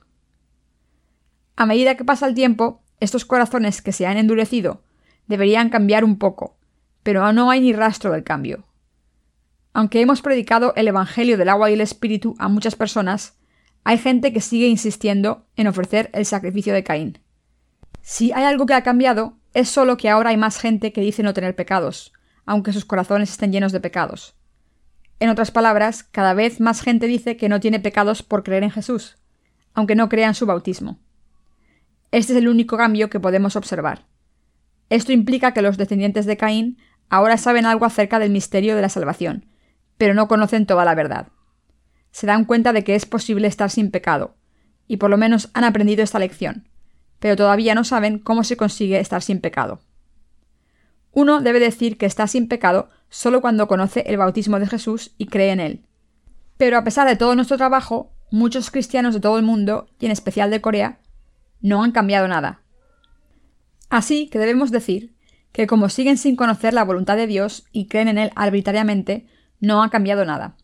A 1.55 1.65
medida 1.65 1.95
que 1.95 2.05
pasa 2.05 2.27
el 2.27 2.35
tiempo, 2.35 2.83
estos 2.99 3.25
corazones 3.25 3.81
que 3.81 3.91
se 3.91 4.05
han 4.05 4.17
endurecido 4.17 4.83
deberían 5.27 5.69
cambiar 5.69 6.03
un 6.03 6.17
poco, 6.17 6.57
pero 7.03 7.31
no 7.33 7.49
hay 7.49 7.61
ni 7.61 7.73
rastro 7.73 8.11
del 8.11 8.23
cambio. 8.23 8.65
Aunque 9.73 10.01
hemos 10.01 10.21
predicado 10.21 10.73
el 10.75 10.89
Evangelio 10.89 11.37
del 11.37 11.49
agua 11.49 11.71
y 11.71 11.73
el 11.73 11.81
Espíritu 11.81 12.35
a 12.37 12.49
muchas 12.49 12.75
personas, 12.75 13.37
hay 13.83 13.97
gente 13.97 14.33
que 14.33 14.41
sigue 14.41 14.67
insistiendo 14.67 15.47
en 15.55 15.67
ofrecer 15.67 16.09
el 16.13 16.25
sacrificio 16.25 16.73
de 16.73 16.83
Caín. 16.83 17.19
Si 18.01 18.31
hay 18.33 18.43
algo 18.43 18.65
que 18.65 18.73
ha 18.73 18.83
cambiado, 18.83 19.37
es 19.53 19.69
solo 19.69 19.97
que 19.97 20.09
ahora 20.09 20.31
hay 20.31 20.37
más 20.37 20.59
gente 20.59 20.91
que 20.91 21.01
dice 21.01 21.23
no 21.23 21.33
tener 21.33 21.55
pecados, 21.55 22.11
aunque 22.45 22.73
sus 22.73 22.85
corazones 22.85 23.31
estén 23.31 23.51
llenos 23.51 23.71
de 23.71 23.79
pecados. 23.79 24.35
En 25.21 25.29
otras 25.29 25.51
palabras, 25.51 26.01
cada 26.01 26.33
vez 26.33 26.59
más 26.59 26.81
gente 26.81 27.05
dice 27.05 27.37
que 27.37 27.47
no 27.47 27.59
tiene 27.59 27.79
pecados 27.79 28.23
por 28.23 28.41
creer 28.41 28.63
en 28.63 28.71
Jesús, 28.71 29.19
aunque 29.75 29.93
no 29.93 30.09
crea 30.09 30.27
en 30.27 30.33
su 30.33 30.47
bautismo. 30.47 30.97
Este 32.09 32.33
es 32.33 32.39
el 32.39 32.47
único 32.47 32.75
cambio 32.75 33.11
que 33.11 33.19
podemos 33.19 33.55
observar. 33.55 34.07
Esto 34.89 35.11
implica 35.11 35.53
que 35.53 35.61
los 35.61 35.77
descendientes 35.77 36.25
de 36.25 36.37
Caín 36.37 36.79
ahora 37.07 37.37
saben 37.37 37.67
algo 37.67 37.85
acerca 37.85 38.17
del 38.17 38.31
misterio 38.31 38.75
de 38.75 38.81
la 38.81 38.89
salvación, 38.89 39.45
pero 39.99 40.15
no 40.15 40.27
conocen 40.27 40.65
toda 40.65 40.85
la 40.85 40.95
verdad. 40.95 41.27
Se 42.09 42.25
dan 42.25 42.45
cuenta 42.45 42.73
de 42.73 42.83
que 42.83 42.95
es 42.95 43.05
posible 43.05 43.47
estar 43.47 43.69
sin 43.69 43.91
pecado, 43.91 44.37
y 44.87 44.97
por 44.97 45.11
lo 45.11 45.17
menos 45.17 45.51
han 45.53 45.65
aprendido 45.65 46.01
esta 46.01 46.17
lección, 46.17 46.67
pero 47.19 47.35
todavía 47.35 47.75
no 47.75 47.83
saben 47.83 48.17
cómo 48.17 48.43
se 48.43 48.57
consigue 48.57 48.99
estar 48.99 49.21
sin 49.21 49.39
pecado. 49.39 49.81
Uno 51.11 51.41
debe 51.41 51.59
decir 51.59 51.99
que 51.99 52.07
está 52.07 52.25
sin 52.25 52.47
pecado 52.47 52.89
solo 53.11 53.41
cuando 53.41 53.67
conoce 53.67 54.03
el 54.07 54.17
bautismo 54.17 54.59
de 54.59 54.65
Jesús 54.65 55.13
y 55.19 55.27
cree 55.27 55.51
en 55.51 55.59
él. 55.59 55.85
Pero 56.57 56.77
a 56.77 56.83
pesar 56.83 57.07
de 57.07 57.17
todo 57.17 57.35
nuestro 57.35 57.57
trabajo, 57.57 58.13
muchos 58.31 58.71
cristianos 58.71 59.13
de 59.13 59.19
todo 59.19 59.37
el 59.37 59.43
mundo, 59.43 59.89
y 59.99 60.05
en 60.05 60.11
especial 60.11 60.49
de 60.49 60.61
Corea, 60.61 60.99
no 61.59 61.83
han 61.83 61.91
cambiado 61.91 62.27
nada. 62.27 62.61
Así 63.89 64.29
que 64.29 64.39
debemos 64.39 64.71
decir 64.71 65.13
que 65.51 65.67
como 65.67 65.89
siguen 65.89 66.17
sin 66.17 66.37
conocer 66.37 66.73
la 66.73 66.85
voluntad 66.85 67.17
de 67.17 67.27
Dios 67.27 67.67
y 67.73 67.87
creen 67.87 68.07
en 68.07 68.17
él 68.17 68.31
arbitrariamente, 68.35 69.27
no 69.59 69.83
ha 69.83 69.89
cambiado 69.89 70.23
nada. 70.23 70.55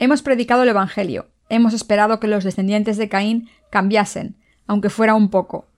Hemos 0.00 0.22
predicado 0.22 0.64
el 0.64 0.68
Evangelio, 0.68 1.30
hemos 1.48 1.72
esperado 1.72 2.18
que 2.18 2.26
los 2.26 2.42
descendientes 2.42 2.96
de 2.96 3.08
Caín 3.08 3.48
cambiasen, 3.70 4.36
aunque 4.66 4.90
fuera 4.90 5.14
un 5.14 5.30
poco, 5.30 5.68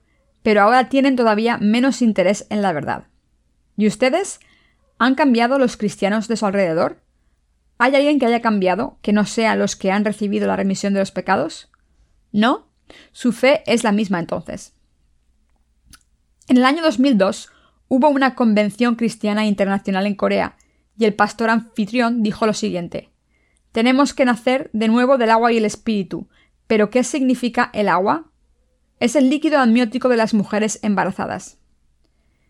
pero 0.43 0.63
ahora 0.63 0.89
tienen 0.89 1.15
todavía 1.15 1.59
menos 1.59 2.01
interés 2.01 2.47
en 2.49 2.63
la 2.63 2.73
verdad. 2.73 3.09
¿Y 3.77 3.87
ustedes? 3.87 4.41
¿Han 4.99 5.15
cambiado 5.15 5.59
los 5.59 5.77
cristianos 5.77 6.27
de 6.27 6.37
su 6.37 6.47
alrededor? 6.47 7.01
¿Hay 7.79 7.95
alguien 7.95 8.19
que 8.19 8.27
haya 8.27 8.43
cambiado 8.43 8.99
que 9.01 9.13
no 9.13 9.25
sea 9.25 9.55
los 9.55 9.77
que 9.77 9.93
han 9.93 10.05
recibido 10.05 10.49
la 10.49 10.57
remisión 10.57 10.93
de 10.93 11.01
los 11.01 11.13
pecados? 11.13 11.71
¿No? 12.33 12.67
Su 13.13 13.33
fe 13.33 13.63
es 13.67 13.85
la 13.85 13.93
misma 13.93 14.19
entonces. 14.19 14.75
En 16.49 16.57
el 16.57 16.65
año 16.65 16.83
2002 16.83 17.51
hubo 17.87 18.09
una 18.09 18.35
convención 18.35 18.97
cristiana 18.97 19.47
internacional 19.47 20.07
en 20.07 20.17
Corea 20.17 20.57
y 20.99 21.05
el 21.05 21.15
pastor 21.15 21.51
anfitrión 21.51 22.23
dijo 22.23 22.47
lo 22.47 22.53
siguiente 22.53 23.11
Tenemos 23.71 24.15
que 24.15 24.25
nacer 24.25 24.71
de 24.73 24.89
nuevo 24.89 25.17
del 25.17 25.31
agua 25.31 25.53
y 25.53 25.59
el 25.59 25.65
espíritu. 25.65 26.29
¿Pero 26.67 26.91
qué 26.91 27.05
significa 27.05 27.71
el 27.73 27.89
agua? 27.89 28.31
Es 28.99 29.15
el 29.15 29.31
líquido 29.31 29.59
amniótico 29.59 30.09
de 30.09 30.17
las 30.17 30.35
mujeres 30.35 30.81
embarazadas. 30.83 31.59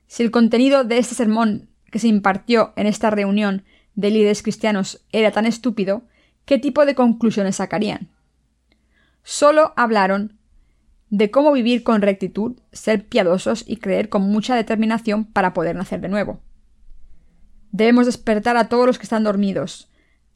Si 0.06 0.22
el 0.22 0.30
contenido 0.30 0.84
de 0.84 0.98
este 0.98 1.14
sermón 1.14 1.67
que 1.90 1.98
se 1.98 2.09
impartió 2.09 2.72
en 2.77 2.87
esta 2.87 3.11
reunión 3.11 3.64
de 3.94 4.11
líderes 4.11 4.42
cristianos 4.42 5.05
era 5.12 5.33
tan 5.33 5.46
estúpido, 5.46 6.03
¿qué 6.44 6.59
tipo 6.59 6.87
de 6.87 6.94
conclusiones 6.94 7.57
sacarían? 7.57 8.09
Solo 9.22 9.72
hablaron 9.77 10.38
de 11.11 11.31
cómo 11.31 11.53
vivir 11.53 11.83
con 11.83 12.03
rectitud, 12.03 12.61
ser 12.72 13.07
piadosos 13.07 13.64
y 13.66 13.77
creer 13.77 14.09
con 14.09 14.22
mucha 14.22 14.55
determinación 14.55 15.24
para 15.24 15.55
poder 15.55 15.77
nacer 15.77 16.01
de 16.01 16.09
nuevo. 16.09 16.40
Debemos 17.72 18.07
despertar 18.07 18.57
a 18.57 18.68
todos 18.68 18.87
los 18.87 18.98
que 18.98 19.05
están 19.05 19.24
dormidos. 19.24 19.90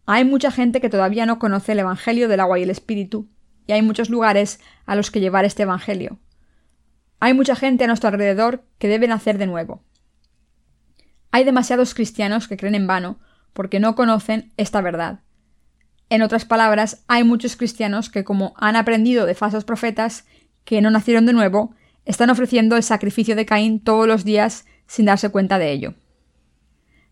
Hay 0.07 0.25
mucha 0.25 0.51
gente 0.51 0.81
que 0.81 0.91
todavía 0.91 1.27
no 1.27 1.39
conoce 1.39 1.73
el 1.73 1.79
Evangelio 1.79 2.29
del 2.29 2.41
agua 2.41 2.59
y 2.59 2.63
el 2.63 2.71
Espíritu, 2.71 3.29
y 3.67 3.73
hay 3.73 3.83
muchos 3.83 4.11
lugares 4.11 4.61
a 4.87 4.97
los 4.97 5.11
que 5.11 5.21
llevar 5.21 5.45
este 5.45 5.63
Evangelio. 5.63 6.19
Hay 7.21 7.35
mucha 7.35 7.55
gente 7.55 7.85
a 7.85 7.87
nuestro 7.87 8.09
alrededor 8.09 8.65
que 8.79 8.89
debe 8.89 9.07
nacer 9.07 9.39
de 9.39 9.47
nuevo. 9.47 9.83
Hay 11.33 11.45
demasiados 11.45 11.95
cristianos 11.95 12.47
que 12.47 12.57
creen 12.57 12.75
en 12.75 12.87
vano 12.87 13.19
porque 13.53 13.81
no 13.81 13.95
conocen 13.95 14.53
esta 14.57 14.81
verdad. 14.81 15.21
En 16.11 16.21
otras 16.21 16.45
palabras, 16.45 17.05
hay 17.09 17.25
muchos 17.25 17.57
cristianos 17.57 18.11
que, 18.11 18.23
como 18.23 18.53
han 18.57 18.77
aprendido 18.77 19.25
de 19.25 19.35
falsos 19.35 19.65
profetas 19.65 20.27
que 20.65 20.83
no 20.83 20.91
nacieron 20.91 21.25
de 21.25 21.33
nuevo, 21.33 21.75
están 22.05 22.29
ofreciendo 22.29 22.77
el 22.77 22.83
sacrificio 22.83 23.35
de 23.35 23.47
Caín 23.47 23.81
todos 23.81 24.07
los 24.07 24.25
días 24.25 24.67
sin 24.87 25.07
darse 25.07 25.31
cuenta 25.31 25.59
de 25.59 25.73
ello. 25.73 25.95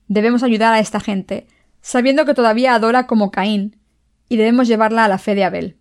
Debemos 0.07 0.43
ayudar 0.43 0.75
a 0.75 0.81
esta 0.81 1.01
gente, 1.01 1.47
sabiendo 1.81 2.27
que 2.27 2.35
todavía 2.35 2.75
adora 2.75 3.07
como 3.07 3.31
Caín, 3.31 3.81
y 4.29 4.37
debemos 4.37 4.69
llevarla 4.69 5.07
a 5.07 5.09
la 5.09 5.19
fe 5.19 5.35
de 5.35 5.45
Abel. 5.45 5.77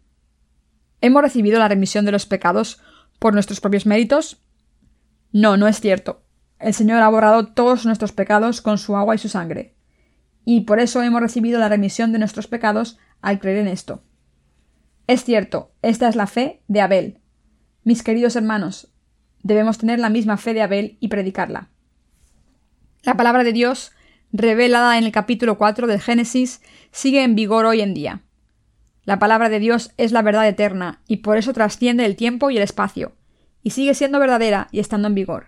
¿Hemos 1.02 1.22
recibido 1.22 1.60
la 1.60 1.68
remisión 1.68 2.06
de 2.06 2.14
los 2.14 2.26
pecados 2.26 2.82
por 3.20 3.34
nuestros 3.34 3.60
propios 3.60 3.86
méritos? 3.86 4.42
No, 5.32 5.58
no 5.58 5.68
es 5.68 5.82
cierto. 5.82 6.24
El 6.60 6.74
Señor 6.74 7.02
ha 7.02 7.10
borrado 7.10 7.48
todos 7.48 7.86
nuestros 7.86 8.12
pecados 8.12 8.62
con 8.62 8.78
su 8.78 8.96
agua 8.98 9.16
y 9.16 9.18
su 9.18 9.30
sangre. 9.30 9.76
Y 10.46 10.62
por 10.62 10.80
eso 10.80 11.02
hemos 11.02 11.22
recibido 11.22 11.60
la 11.60 11.70
remisión 11.70 12.12
de 12.12 12.20
nuestros 12.20 12.48
pecados 12.48 12.98
al 13.22 13.40
creer 13.40 13.60
en 13.60 13.68
esto. 13.68 14.04
Es 15.08 15.24
cierto, 15.24 15.72
esta 15.82 16.08
es 16.08 16.16
la 16.16 16.28
fe 16.28 16.62
de 16.68 16.82
Abel. 16.82 17.20
Mis 17.84 18.04
queridos 18.04 18.36
hermanos, 18.36 18.94
debemos 19.42 19.78
tener 19.78 20.00
la 20.00 20.10
misma 20.10 20.38
fe 20.38 20.54
de 20.54 20.62
Abel 20.62 20.98
y 21.00 21.08
predicarla. 21.08 21.70
La 23.04 23.16
palabra 23.16 23.44
de 23.44 23.54
Dios 23.54 23.94
revelada 24.32 24.98
en 24.98 25.06
el 25.06 25.12
capítulo 25.12 25.58
4 25.58 25.88
del 25.88 26.02
Génesis, 26.02 26.62
sigue 26.92 27.24
en 27.24 27.36
vigor 27.36 27.66
hoy 27.66 27.82
en 27.82 27.94
día. 27.94 28.22
La 29.04 29.18
palabra 29.20 29.50
de 29.50 29.60
Dios 29.60 29.92
es 29.98 30.12
la 30.12 30.22
verdad 30.22 30.48
eterna 30.48 31.02
y 31.08 31.18
por 31.18 31.38
eso 31.38 31.54
trasciende 31.54 32.06
el 32.06 32.16
tiempo 32.16 32.52
y 32.52 32.58
el 32.58 32.64
espacio, 32.64 33.14
y 33.64 33.72
sigue 33.72 33.94
siendo 33.96 34.20
verdadera 34.20 34.68
y 34.72 34.80
estando 34.80 35.08
en 35.08 35.16
vigor. 35.16 35.48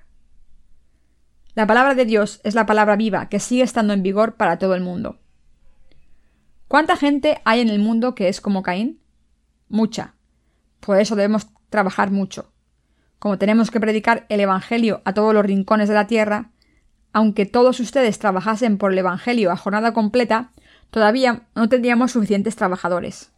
La 1.54 1.68
palabra 1.68 1.96
de 1.96 2.06
Dios 2.06 2.40
es 2.44 2.56
la 2.56 2.66
palabra 2.66 2.96
viva 2.96 3.28
que 3.28 3.40
sigue 3.40 3.64
estando 3.64 3.94
en 3.94 4.04
vigor 4.04 4.36
para 4.36 4.58
todo 4.58 4.74
el 4.74 4.82
mundo. 4.82 5.20
¿Cuánta 6.70 6.96
gente 6.96 7.42
hay 7.44 7.60
en 7.60 7.68
el 7.68 7.80
mundo 7.80 8.16
que 8.16 8.30
es 8.30 8.40
como 8.40 8.64
Caín? 8.64 9.02
Mucha. 9.68 10.16
Por 10.80 10.98
eso 11.00 11.18
debemos 11.18 11.48
trabajar 11.70 12.10
mucho. 12.10 12.54
Como 13.20 13.38
tenemos 13.38 13.70
que 13.70 13.82
predicar 13.82 14.26
el 14.30 14.40
Evangelio 14.40 15.02
a 15.04 15.14
todos 15.14 15.34
los 15.34 15.46
rincones 15.46 15.90
de 15.90 15.96
la 15.96 16.08
tierra, 16.08 16.52
aunque 17.12 17.46
todos 17.46 17.82
ustedes 17.82 18.18
trabajasen 18.18 18.78
por 18.78 18.94
el 18.94 18.98
Evangelio 18.98 19.52
a 19.52 19.58
jornada 19.58 19.94
completa, 19.94 20.52
todavía 20.90 21.44
no 21.54 21.68
tendríamos 21.68 22.14
suficientes 22.14 22.56
trabajadores. 22.56 23.32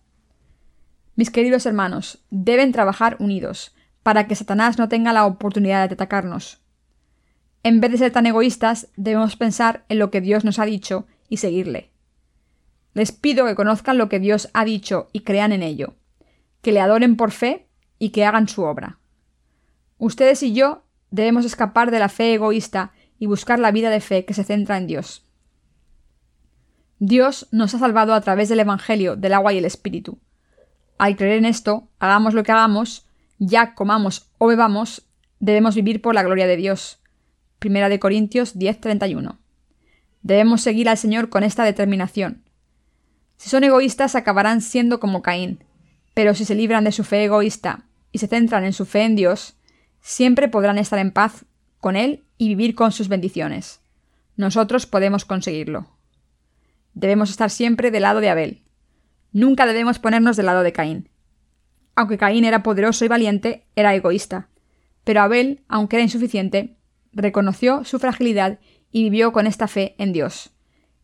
Mis 1.15 1.31
queridos 1.31 1.65
hermanos, 1.65 2.23
deben 2.29 2.71
trabajar 2.71 3.17
unidos, 3.19 3.75
para 4.03 4.27
que 4.27 4.35
Satanás 4.35 4.77
no 4.77 4.89
tenga 4.89 5.13
la 5.13 5.25
oportunidad 5.25 5.87
de 5.87 5.95
atacarnos. 5.95 6.62
En 7.63 7.79
vez 7.79 7.91
de 7.91 7.97
ser 7.97 8.11
tan 8.11 8.25
egoístas, 8.25 8.89
debemos 8.97 9.37
pensar 9.37 9.85
en 9.87 9.97
lo 9.99 10.11
que 10.11 10.19
Dios 10.21 10.43
nos 10.43 10.59
ha 10.59 10.65
dicho 10.65 11.07
y 11.29 11.37
seguirle. 11.37 11.89
Les 12.93 13.11
pido 13.11 13.45
que 13.45 13.55
conozcan 13.55 13.97
lo 13.97 14.09
que 14.09 14.19
Dios 14.19 14.49
ha 14.53 14.65
dicho 14.65 15.07
y 15.13 15.21
crean 15.21 15.53
en 15.53 15.63
ello, 15.63 15.95
que 16.61 16.73
le 16.73 16.81
adoren 16.81 17.15
por 17.15 17.31
fe 17.31 17.67
y 17.97 18.09
que 18.09 18.25
hagan 18.25 18.47
su 18.47 18.63
obra. 18.63 18.99
Ustedes 19.97 20.43
y 20.43 20.53
yo 20.53 20.83
debemos 21.09 21.45
escapar 21.45 21.89
de 21.89 21.99
la 21.99 22.09
fe 22.09 22.33
egoísta 22.33 22.91
y 23.17 23.25
buscar 23.25 23.59
la 23.59 23.71
vida 23.71 23.89
de 23.89 24.01
fe 24.01 24.25
que 24.25 24.33
se 24.33 24.43
centra 24.43 24.77
en 24.77 24.87
Dios. 24.87 25.25
Dios 26.99 27.47
nos 27.51 27.73
ha 27.73 27.79
salvado 27.79 28.13
a 28.13 28.21
través 28.21 28.49
del 28.49 28.59
Evangelio, 28.59 29.15
del 29.15 29.33
agua 29.33 29.53
y 29.53 29.57
el 29.57 29.65
Espíritu. 29.65 30.19
Al 30.97 31.15
creer 31.15 31.37
en 31.37 31.45
esto, 31.45 31.87
hagamos 31.99 32.33
lo 32.33 32.43
que 32.43 32.51
hagamos, 32.51 33.07
ya 33.39 33.73
comamos 33.75 34.29
o 34.37 34.47
bebamos, 34.47 35.07
debemos 35.39 35.75
vivir 35.75 36.01
por 36.01 36.15
la 36.15 36.23
gloria 36.23 36.47
de 36.47 36.57
Dios. 36.57 37.02
Primera 37.63 37.87
de 37.87 37.97
Corintios 37.97 38.59
10:31. 38.59 39.39
Debemos 40.21 40.59
seguir 40.59 40.89
al 40.89 40.97
Señor 40.97 41.29
con 41.29 41.43
esta 41.43 41.63
determinación. 41.63 42.43
Si 43.37 43.49
son 43.49 43.63
egoístas 43.63 44.15
acabarán 44.15 44.59
siendo 44.59 44.99
como 44.99 45.21
Caín, 45.21 45.63
pero 46.13 46.35
si 46.35 46.43
se 46.43 46.55
libran 46.55 46.83
de 46.83 46.91
su 46.91 47.05
fe 47.05 47.23
egoísta 47.23 47.85
y 48.11 48.17
se 48.17 48.27
centran 48.27 48.65
en 48.65 48.73
su 48.73 48.85
fe 48.85 49.03
en 49.03 49.15
Dios, 49.15 49.55
siempre 50.01 50.49
podrán 50.49 50.77
estar 50.77 50.99
en 50.99 51.11
paz 51.11 51.45
con 51.79 51.95
Él 51.95 52.25
y 52.37 52.49
vivir 52.49 52.75
con 52.75 52.91
sus 52.91 53.07
bendiciones. 53.07 53.79
Nosotros 54.35 54.85
podemos 54.85 55.23
conseguirlo. 55.23 55.87
Debemos 56.93 57.29
estar 57.29 57.49
siempre 57.49 57.91
del 57.91 58.01
lado 58.01 58.19
de 58.19 58.29
Abel. 58.29 58.61
Nunca 59.31 59.65
debemos 59.65 59.99
ponernos 59.99 60.35
del 60.35 60.47
lado 60.47 60.63
de 60.63 60.73
Caín. 60.73 61.07
Aunque 61.95 62.17
Caín 62.17 62.43
era 62.43 62.61
poderoso 62.61 63.05
y 63.05 63.07
valiente, 63.07 63.63
era 63.77 63.95
egoísta. 63.95 64.49
Pero 65.05 65.21
Abel, 65.21 65.63
aunque 65.69 65.95
era 65.95 66.03
insuficiente, 66.03 66.75
reconoció 67.13 67.83
su 67.83 67.99
fragilidad 67.99 68.59
y 68.91 69.03
vivió 69.03 69.31
con 69.31 69.47
esta 69.47 69.67
fe 69.67 69.95
en 69.97 70.13
Dios. 70.13 70.51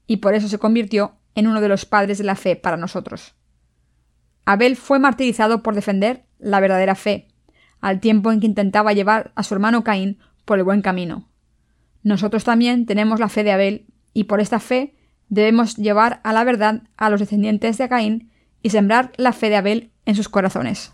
Y 0.08 0.18
por 0.18 0.34
eso 0.34 0.48
se 0.48 0.60
convirtió 0.60 1.16
en 1.36 1.48
uno 1.48 1.62
de 1.62 1.70
los 1.70 1.86
padres 1.86 2.18
de 2.18 2.24
la 2.24 2.36
fe 2.36 2.56
para 2.56 2.78
nosotros. 2.78 3.36
Abel 4.46 4.76
fue 4.76 5.00
martirizado 5.00 5.62
por 5.62 5.76
defender 5.76 6.26
la 6.40 6.60
verdadera 6.60 6.96
fe, 6.96 7.28
al 7.82 8.00
tiempo 8.00 8.32
en 8.32 8.40
que 8.40 8.48
intentaba 8.48 8.94
llevar 8.94 9.32
a 9.36 9.44
su 9.44 9.54
hermano 9.54 9.84
Caín 9.84 10.20
por 10.46 10.58
el 10.58 10.64
buen 10.64 10.82
camino. 10.82 11.30
Nosotros 12.04 12.44
también 12.44 12.86
tenemos 12.86 13.20
la 13.20 13.30
fe 13.30 13.44
de 13.44 13.52
Abel, 13.52 13.86
y 14.14 14.26
por 14.26 14.42
esta 14.42 14.60
fe 14.60 14.96
debemos 15.28 15.78
llevar 15.78 16.20
a 16.24 16.34
la 16.34 16.44
verdad 16.44 16.84
a 16.98 17.10
los 17.10 17.20
descendientes 17.20 17.78
de 17.78 17.90
Caín 17.90 18.32
y 18.64 18.72
sembrar 18.72 19.12
la 19.18 19.34
fe 19.34 19.50
de 19.50 19.58
Abel 19.58 19.92
en 20.06 20.16
sus 20.16 20.30
corazones. 20.30 20.94